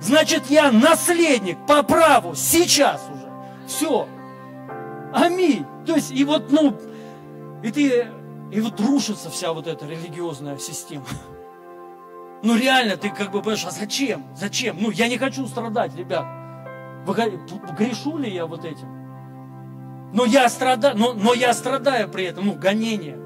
[0.00, 3.28] Значит, я наследник по праву сейчас уже.
[3.66, 4.08] Все.
[5.12, 5.64] Аминь.
[5.86, 6.76] То есть, и вот, ну,
[7.62, 8.08] и ты,
[8.52, 11.06] и вот рушится вся вот эта религиозная система.
[12.42, 14.24] Ну реально, ты как бы понимаешь, а зачем?
[14.36, 14.76] Зачем?
[14.78, 16.26] Ну, я не хочу страдать, ребят.
[17.76, 18.95] Грешу ли я вот этим?
[20.12, 23.18] Но я страдаю, но, но я страдаю при этом, ну, гонение.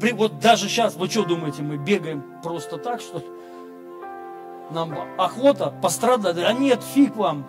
[0.00, 3.22] При, вот даже сейчас, вы что думаете, мы бегаем просто так, что?
[4.70, 6.36] Нам охота пострадать.
[6.38, 7.46] А нет, фиг вам.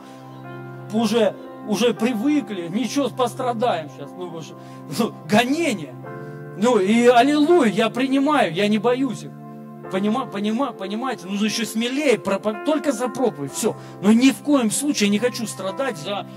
[0.93, 1.35] Уже,
[1.67, 4.09] уже привыкли, ничего, пострадаем сейчас.
[4.11, 4.41] Ну,
[4.97, 5.93] ну, гонение.
[6.57, 9.31] Ну и аллилуйя, я принимаю, я не боюсь их.
[9.91, 13.75] Понима, понима, понимаете, нужно еще смелее, только за проповедь, все.
[14.01, 16.27] Но ни в коем случае я не хочу страдать за,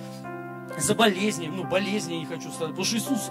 [0.79, 3.31] за болезни, ну болезни я не хочу страдать, потому что Иисус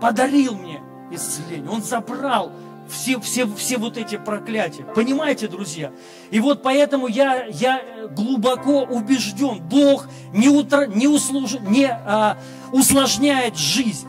[0.00, 2.52] подарил мне исцеление, Он забрал
[2.88, 4.84] все, все, все вот эти проклятия.
[4.94, 5.92] Понимаете, друзья?
[6.30, 7.80] И вот поэтому я, я
[8.10, 12.36] глубоко убежден, Бог не, утро, не, услуж, не а,
[12.72, 14.08] усложняет жизнь.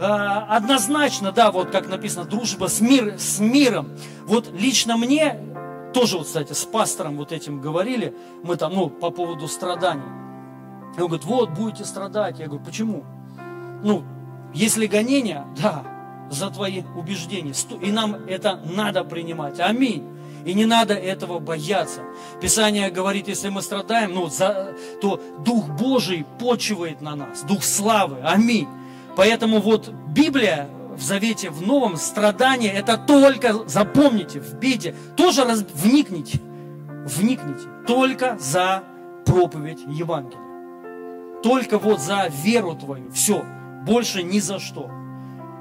[0.00, 3.90] А, однозначно, да, вот как написано, дружба с, мир, с миром.
[4.24, 5.38] Вот лично мне,
[5.92, 10.02] тоже вот, кстати, с пастором вот этим говорили, мы там, ну, по поводу страданий.
[10.96, 12.38] И он говорит, вот, будете страдать.
[12.38, 13.04] Я говорю, почему?
[13.82, 14.04] Ну,
[14.52, 15.84] если гонения, да,
[16.30, 17.54] за твои убеждения.
[17.80, 19.60] И нам это надо принимать.
[19.60, 20.06] Аминь.
[20.44, 22.00] И не надо этого бояться.
[22.40, 28.20] Писание говорит, если мы страдаем, ну, за, то Дух Божий почивает на нас, Дух славы.
[28.22, 28.68] Аминь.
[29.16, 35.64] Поэтому вот Библия в Завете, в Новом, страдание, это только, запомните, в беде, тоже раз,
[35.74, 36.40] вникните,
[37.06, 38.82] вникните, только за
[39.24, 40.49] проповедь Евангелия.
[41.42, 43.44] Только вот за веру твою, все,
[43.86, 44.90] больше ни за что.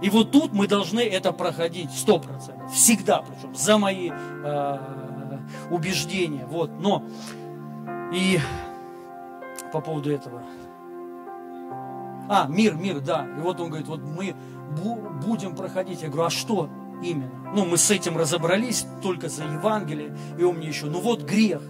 [0.02, 4.78] И вот тут мы должны это проходить сто процентов, всегда, причем за мои э,
[5.70, 6.46] убеждения.
[6.46, 7.04] Вот, но
[8.14, 8.40] и
[9.74, 10.42] по поводу этого
[12.30, 13.28] а, мир, мир, да.
[13.38, 14.36] И вот он говорит, вот мы
[15.26, 16.04] будем проходить.
[16.04, 16.70] Я говорю, а что
[17.04, 17.52] именно?
[17.56, 20.16] Ну, мы с этим разобрались только за Евангелие.
[20.38, 21.62] И он мне еще, ну вот грех.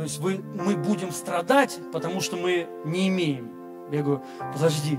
[0.00, 3.50] То есть вы, мы будем страдать, потому что мы не имеем.
[3.92, 4.98] Я говорю, подожди,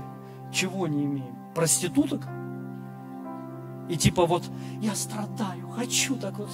[0.52, 1.36] чего не имеем?
[1.56, 2.22] Проституток?
[3.88, 4.44] И типа вот,
[4.80, 6.50] я страдаю, хочу так вот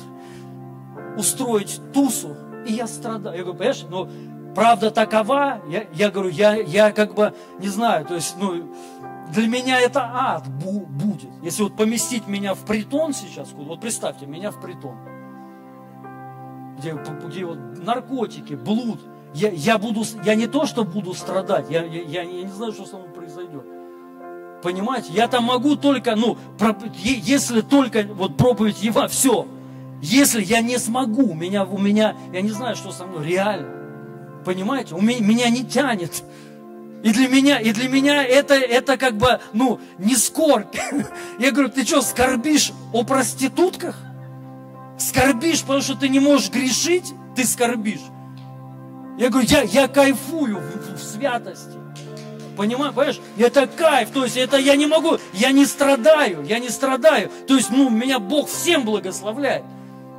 [1.19, 3.37] устроить тусу, и я страдаю.
[3.37, 4.09] Я говорю, понимаешь, но
[4.55, 8.75] правда такова, я, я говорю, я, я как бы не знаю, то есть, ну,
[9.31, 11.29] для меня это ад бу, будет.
[11.43, 14.97] Если вот поместить меня в притон сейчас, вот представьте, меня в притон,
[16.79, 19.01] где, где вот наркотики, блуд,
[19.35, 22.87] я, я, буду, я не то, что буду страдать, я, я, я, не знаю, что
[22.87, 23.65] со мной произойдет.
[24.63, 25.13] Понимаете?
[25.13, 29.47] Я там могу только, ну, про, если только вот проповедь Ева, все.
[30.01, 33.69] Если я не смогу, меня, у меня, я не знаю, что со мной, реально.
[34.45, 34.95] Понимаете?
[34.95, 36.25] У меня, меня не тянет.
[37.03, 40.75] И для меня, и для меня это, это как бы, ну, не скорбь.
[41.39, 43.97] Я говорю, ты что, скорбишь о проститутках?
[44.99, 47.13] Скорбишь, потому что ты не можешь грешить?
[47.37, 48.01] Ты скорбишь.
[49.19, 51.79] Я говорю, я, я кайфую в, в святости.
[52.57, 53.21] Понимаешь, понимаешь?
[53.37, 57.31] Это кайф, то есть это я не могу, я не страдаю, я не страдаю.
[57.47, 59.65] То есть, ну, меня Бог всем благословляет.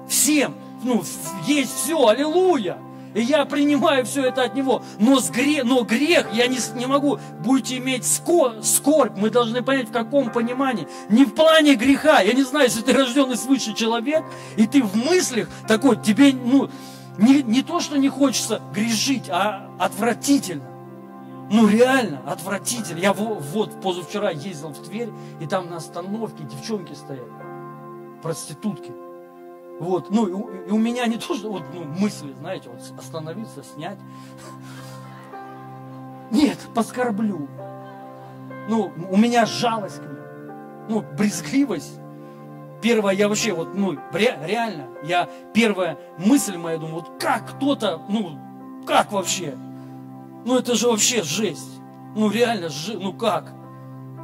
[0.07, 0.55] Всем.
[0.83, 1.03] Ну,
[1.45, 2.77] есть все, аллилуйя.
[3.13, 4.83] И я принимаю все это от Него.
[4.99, 7.19] Но, с грех, но грех я не, не могу.
[7.43, 9.17] Будете иметь скор, скорбь.
[9.17, 10.87] Мы должны понять, в каком понимании.
[11.09, 12.21] Не в плане греха.
[12.21, 14.23] Я не знаю, если ты рожденный свыше человек,
[14.57, 16.69] и ты в мыслях такой, тебе, ну,
[17.17, 20.63] не, не то, что не хочется грешить, а отвратительно.
[21.51, 22.99] Ну, реально, отвратительно.
[22.99, 25.09] Я вот позавчера ездил в Тверь,
[25.41, 27.27] и там на остановке девчонки стоят,
[28.21, 28.91] проститутки.
[29.79, 33.63] Вот, ну, и, и у меня не то, что вот, ну, мысли, знаете, вот остановиться,
[33.63, 33.97] снять.
[36.31, 37.47] Нет, поскорблю.
[38.67, 40.19] Ну, у меня жалость к ним.
[40.89, 41.99] Ну, брезгливость.
[42.81, 48.37] Первое, я вообще, вот, ну, реально, я, первая мысль моя, думаю, вот как кто-то, ну,
[48.85, 49.55] как вообще?
[50.45, 51.79] Ну, это же вообще жесть.
[52.15, 53.53] Ну, реально, жесть, ну как?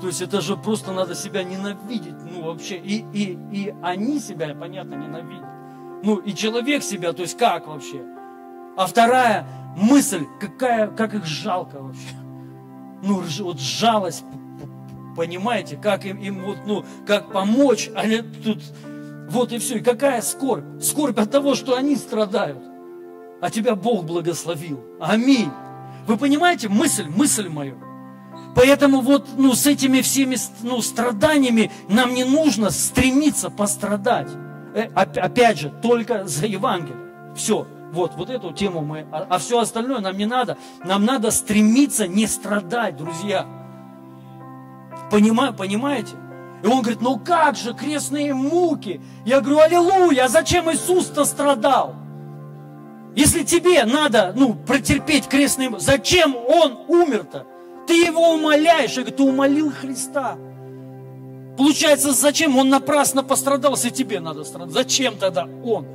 [0.01, 4.53] То есть это же просто надо себя ненавидеть, ну вообще, и, и, и они себя,
[4.53, 5.45] понятно, ненавидят.
[6.03, 8.01] Ну и человек себя, то есть как вообще?
[8.77, 12.15] А вторая мысль, какая, как их жалко вообще.
[13.01, 14.25] ну, вот жалость,
[15.15, 18.61] понимаете, как им, им вот, ну, как помочь, они тут,
[19.29, 19.77] вот и все.
[19.77, 20.81] И какая скорбь?
[20.81, 22.63] Скорбь от того, что они страдают,
[23.41, 24.83] а тебя Бог благословил.
[24.99, 25.51] Аминь.
[26.05, 27.79] Вы понимаете мысль, мысль мою?
[28.55, 34.29] Поэтому вот ну, с этими всеми ну, страданиями нам не нужно стремиться пострадать.
[34.73, 36.97] Э, опять же, только за Евангелие.
[37.35, 37.67] Все.
[37.91, 40.57] Вот, вот эту тему мы, а, а все остальное нам не надо.
[40.83, 43.45] Нам надо стремиться не страдать, друзья.
[45.09, 46.15] Понима, понимаете?
[46.63, 49.01] И он говорит, ну как же, крестные муки.
[49.23, 51.95] Я говорю, аллилуйя, а зачем Иисус-то страдал?
[53.15, 57.45] Если тебе надо, ну, протерпеть крестные муки, зачем Он умер-то?
[57.87, 58.91] Ты его умоляешь.
[58.91, 60.37] Я говорю, ты умолил Христа.
[61.57, 64.73] Получается, зачем он напрасно пострадал, если тебе надо страдать?
[64.73, 65.87] Зачем тогда он?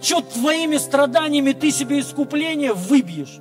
[0.00, 3.38] Что твоими страданиями ты себе искупление выбьешь?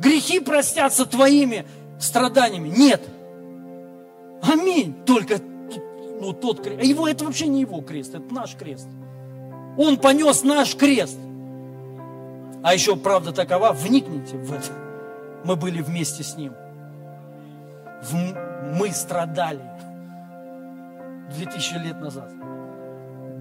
[0.00, 1.66] Грехи простятся твоими
[1.98, 2.68] страданиями?
[2.68, 3.02] Нет.
[4.42, 4.94] Аминь.
[5.06, 5.40] Только
[6.20, 6.80] ну, тот крест.
[6.80, 8.88] А его, это вообще не его крест, это наш крест.
[9.76, 11.18] Он понес наш крест.
[12.62, 14.72] А еще правда такова, вникните в это.
[15.44, 16.52] Мы были вместе с ним.
[18.74, 19.62] Мы страдали
[21.36, 22.30] 2000 лет назад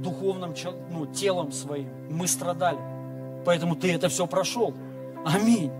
[0.01, 0.53] духовным
[0.91, 1.89] ну, телом своим.
[2.09, 2.79] Мы страдали.
[3.45, 4.73] Поэтому ты это все прошел.
[5.25, 5.71] Аминь.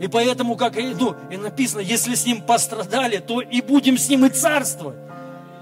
[0.00, 4.26] И поэтому, как ну, и написано, если с ним пострадали, то и будем с ним
[4.26, 4.96] и царствовать.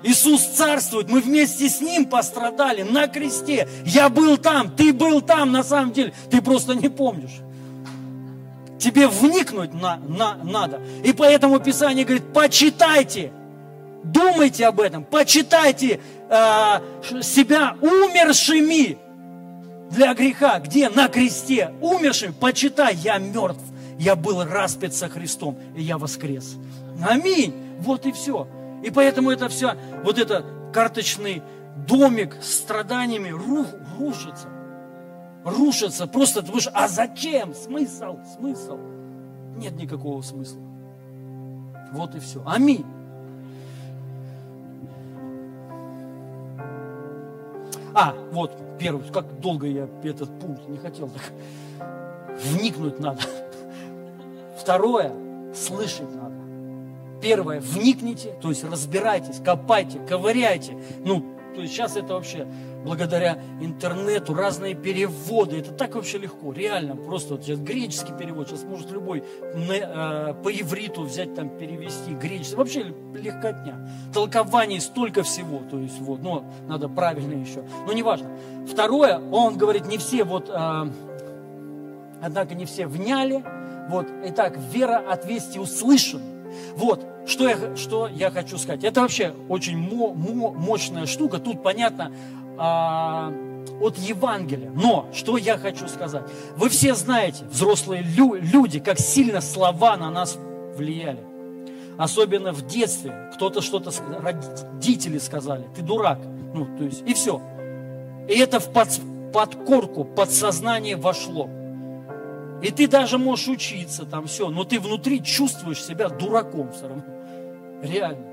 [0.02, 3.68] Иисус царствует, мы вместе с Ним пострадали на кресте.
[3.84, 7.40] Я был там, ты был там на самом деле, ты просто не помнишь.
[8.80, 10.80] Тебе вникнуть на, на, надо.
[11.04, 13.30] И поэтому Писание говорит, почитайте,
[14.02, 18.98] думайте об этом, почитайте э, себя умершими
[19.90, 20.58] для греха.
[20.60, 20.88] Где?
[20.88, 21.74] На кресте.
[21.80, 22.32] Умершими.
[22.32, 23.60] Почитай, я мертв.
[23.98, 26.56] Я был распят со Христом, и я воскрес.
[27.06, 27.54] Аминь.
[27.80, 28.48] Вот и все.
[28.82, 29.74] И поэтому это все,
[30.04, 31.42] вот это карточный
[31.86, 33.28] домик с страданиями
[33.98, 34.48] рушится.
[35.44, 37.54] Рушится просто, потому что, а зачем?
[37.54, 38.78] Смысл, смысл.
[39.56, 40.60] Нет никакого смысла.
[41.92, 42.42] Вот и все.
[42.46, 42.84] Аминь.
[47.94, 51.32] А, вот первый, как долго я этот пункт не хотел так
[52.40, 53.20] вникнуть надо.
[54.58, 55.12] Второе,
[55.54, 56.34] слышать надо.
[57.20, 60.78] Первое, вникните, то есть разбирайтесь, копайте, ковыряйте.
[61.04, 61.24] Ну,
[61.60, 62.46] есть сейчас это вообще
[62.84, 65.58] благодаря интернету, разные переводы.
[65.58, 66.96] Это так вообще легко, реально.
[66.96, 72.56] Просто вот сейчас греческий перевод, сейчас может любой э, по ивриту взять там, перевести греческий.
[72.56, 73.88] Вообще легкотня.
[74.12, 75.60] Толкований столько всего.
[75.70, 77.64] То есть вот, но надо правильно еще.
[77.86, 78.30] Но неважно.
[78.66, 80.90] Второе, он говорит, не все вот, э,
[82.22, 83.44] однако не все вняли.
[83.88, 86.20] Вот, итак, вера от вести услышан.
[86.76, 88.84] Вот, что я, что я хочу сказать.
[88.84, 91.38] Это вообще очень мо, мо, мощная штука.
[91.38, 92.12] Тут понятно,
[92.58, 93.32] а,
[93.80, 94.70] от Евангелия.
[94.74, 96.24] Но что я хочу сказать?
[96.56, 100.36] Вы все знаете, взрослые лю- люди, как сильно слова на нас
[100.76, 101.20] влияли.
[101.96, 103.30] Особенно в детстве.
[103.34, 103.90] Кто-то что-то,
[104.22, 106.18] родители сказали, ты дурак.
[106.54, 107.40] Ну, то есть, и все.
[108.28, 108.88] И это в под,
[109.32, 111.48] подкорку, подсознание вошло.
[112.62, 117.04] И ты даже можешь учиться там все, но ты внутри чувствуешь себя дураком все равно.
[117.82, 118.26] Реально.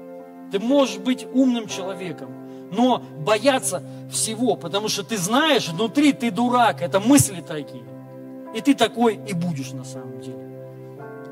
[0.52, 2.30] Ты можешь быть умным человеком,
[2.72, 7.84] но бояться всего, потому что ты знаешь, внутри ты дурак, это мысли такие.
[8.56, 10.48] И ты такой и будешь на самом деле.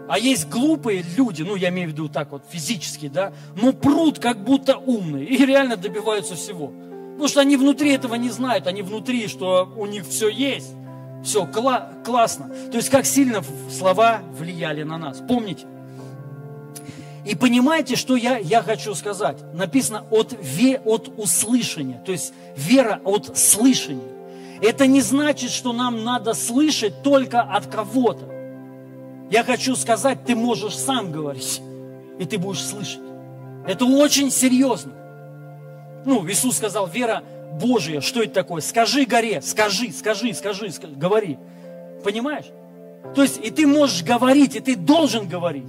[0.08, 4.20] А есть глупые люди, ну я имею в виду так вот физически, да, но прут
[4.20, 6.72] как будто умные и реально добиваются всего.
[7.14, 10.74] Потому что они внутри этого не знают, они внутри, что у них все есть.
[11.24, 12.52] Все, кла- классно.
[12.70, 15.24] То есть как сильно слова влияли на нас.
[15.28, 15.66] Помните?
[17.26, 19.38] И понимаете, что я, я хочу сказать?
[19.54, 24.16] Написано от, ве, от услышания, то есть вера от слышания.
[24.62, 28.26] Это не значит, что нам надо слышать только от кого-то.
[29.32, 31.62] Я хочу сказать, ты можешь сам говорить,
[32.20, 33.02] и ты будешь слышать.
[33.68, 34.94] Это очень серьезно.
[36.06, 37.24] Ну, Иисус сказал, вера
[37.60, 38.62] Божия, что это такое?
[38.62, 41.40] Скажи горе, скажи, скажи, скажи, скажи говори.
[42.04, 42.46] Понимаешь?
[43.16, 45.66] То есть и ты можешь говорить, и ты должен говорить.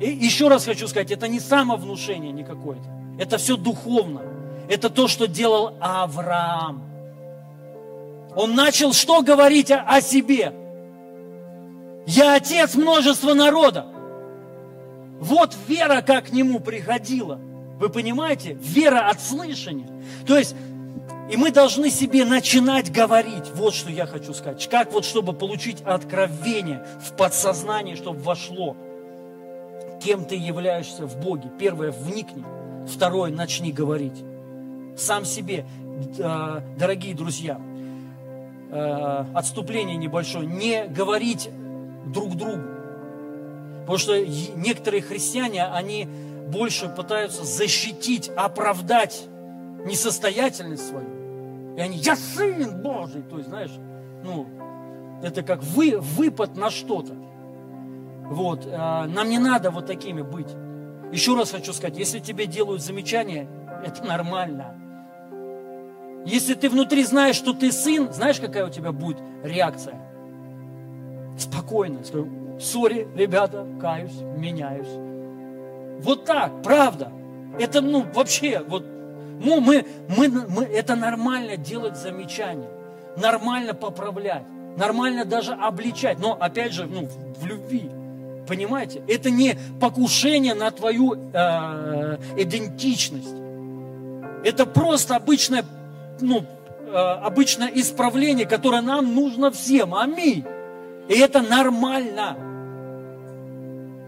[0.00, 2.84] И еще раз хочу сказать, это не самовнушение никакое-то.
[3.18, 4.22] Это все духовно.
[4.68, 6.82] Это то, что делал Авраам.
[8.34, 10.52] Он начал что говорить о, о себе?
[12.06, 13.86] Я отец множества народа.
[15.18, 17.40] Вот вера, как к нему приходила.
[17.78, 18.52] Вы понимаете?
[18.60, 19.88] Вера от слышания.
[20.26, 20.54] То есть,
[21.30, 23.50] и мы должны себе начинать говорить.
[23.54, 24.68] Вот что я хочу сказать.
[24.68, 28.76] Как вот, чтобы получить откровение в подсознание, чтобы вошло
[30.06, 31.50] кем ты являешься в Боге.
[31.58, 32.44] Первое, вникни.
[32.86, 34.22] Второе, начни говорить.
[34.96, 35.66] Сам себе.
[36.18, 37.60] Э, дорогие друзья,
[38.70, 40.46] э, отступление небольшое.
[40.46, 41.50] Не говорить
[42.06, 42.62] друг другу.
[43.80, 44.24] Потому что
[44.54, 46.06] некоторые христиане, они
[46.52, 49.26] больше пытаются защитить, оправдать
[49.84, 51.74] несостоятельность свою.
[51.76, 53.22] И они, я сын Божий.
[53.22, 53.72] То есть, знаешь,
[54.22, 54.46] ну,
[55.24, 57.25] это как вы, выпад на что-то.
[58.28, 58.76] Вот, э,
[59.06, 60.48] нам не надо вот такими быть.
[61.12, 63.48] Еще раз хочу сказать, если тебе делают замечания,
[63.84, 64.74] это нормально.
[66.24, 69.94] Если ты внутри знаешь, что ты сын, знаешь, какая у тебя будет реакция?
[71.38, 72.02] Спокойно.
[72.02, 72.28] Скажу,
[72.58, 74.88] сори, ребята, каюсь, меняюсь.
[76.02, 77.12] Вот так, правда.
[77.60, 78.84] Это, ну, вообще, вот,
[79.40, 82.68] ну, мы, мы, мы, это нормально делать замечания,
[83.16, 84.44] нормально поправлять,
[84.76, 87.08] нормально даже обличать, но, опять же, ну,
[87.38, 87.88] в любви.
[88.46, 89.02] Понимаете?
[89.08, 93.34] Это не покушение на твою э, идентичность.
[94.44, 95.64] Это просто обычное,
[96.20, 96.44] ну,
[96.86, 99.94] э, обычное исправление, которое нам нужно всем.
[99.94, 100.44] Аминь.
[101.08, 102.36] И это нормально.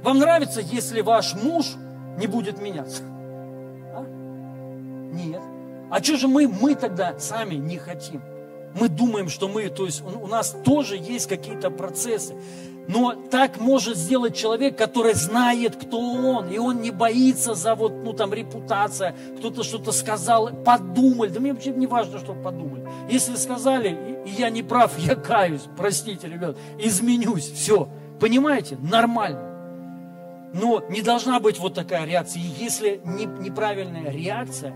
[0.02, 1.66] Вам нравится, если ваш муж
[2.16, 3.02] не будет меняться?
[3.02, 4.04] А?
[5.12, 5.42] Нет.
[5.90, 8.22] А что же мы, мы тогда сами не хотим?
[8.78, 12.34] Мы думаем, что мы, то есть у нас тоже есть какие-то процессы.
[12.88, 17.92] Но так может сделать человек, который знает, кто он, и он не боится за вот,
[18.02, 22.88] ну там, репутация, кто-то что-то сказал, подумали, да мне вообще не важно, что подумали.
[23.10, 29.44] Если сказали, и я не прав, я каюсь, простите, ребят, изменюсь, все, понимаете, нормально.
[30.54, 32.40] Но не должна быть вот такая реакция.
[32.40, 34.72] Если не, неправильная реакция,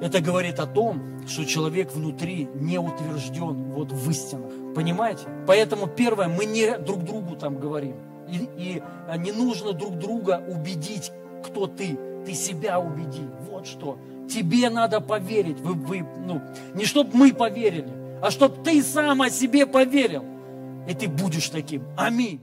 [0.00, 4.52] это говорит о том, что человек внутри не утвержден вот в истинах.
[4.74, 5.24] Понимаете?
[5.46, 7.96] Поэтому первое, мы не друг другу там говорим.
[8.28, 11.10] И, и а, не нужно друг друга убедить,
[11.44, 11.98] кто ты.
[12.24, 13.22] Ты себя убеди.
[13.50, 13.98] Вот что.
[14.28, 15.60] Тебе надо поверить.
[15.60, 16.42] Вы, вы, ну,
[16.74, 17.88] не чтобы мы поверили,
[18.22, 20.24] а чтобы ты сам о себе поверил.
[20.86, 21.82] И ты будешь таким.
[21.96, 22.40] Аминь.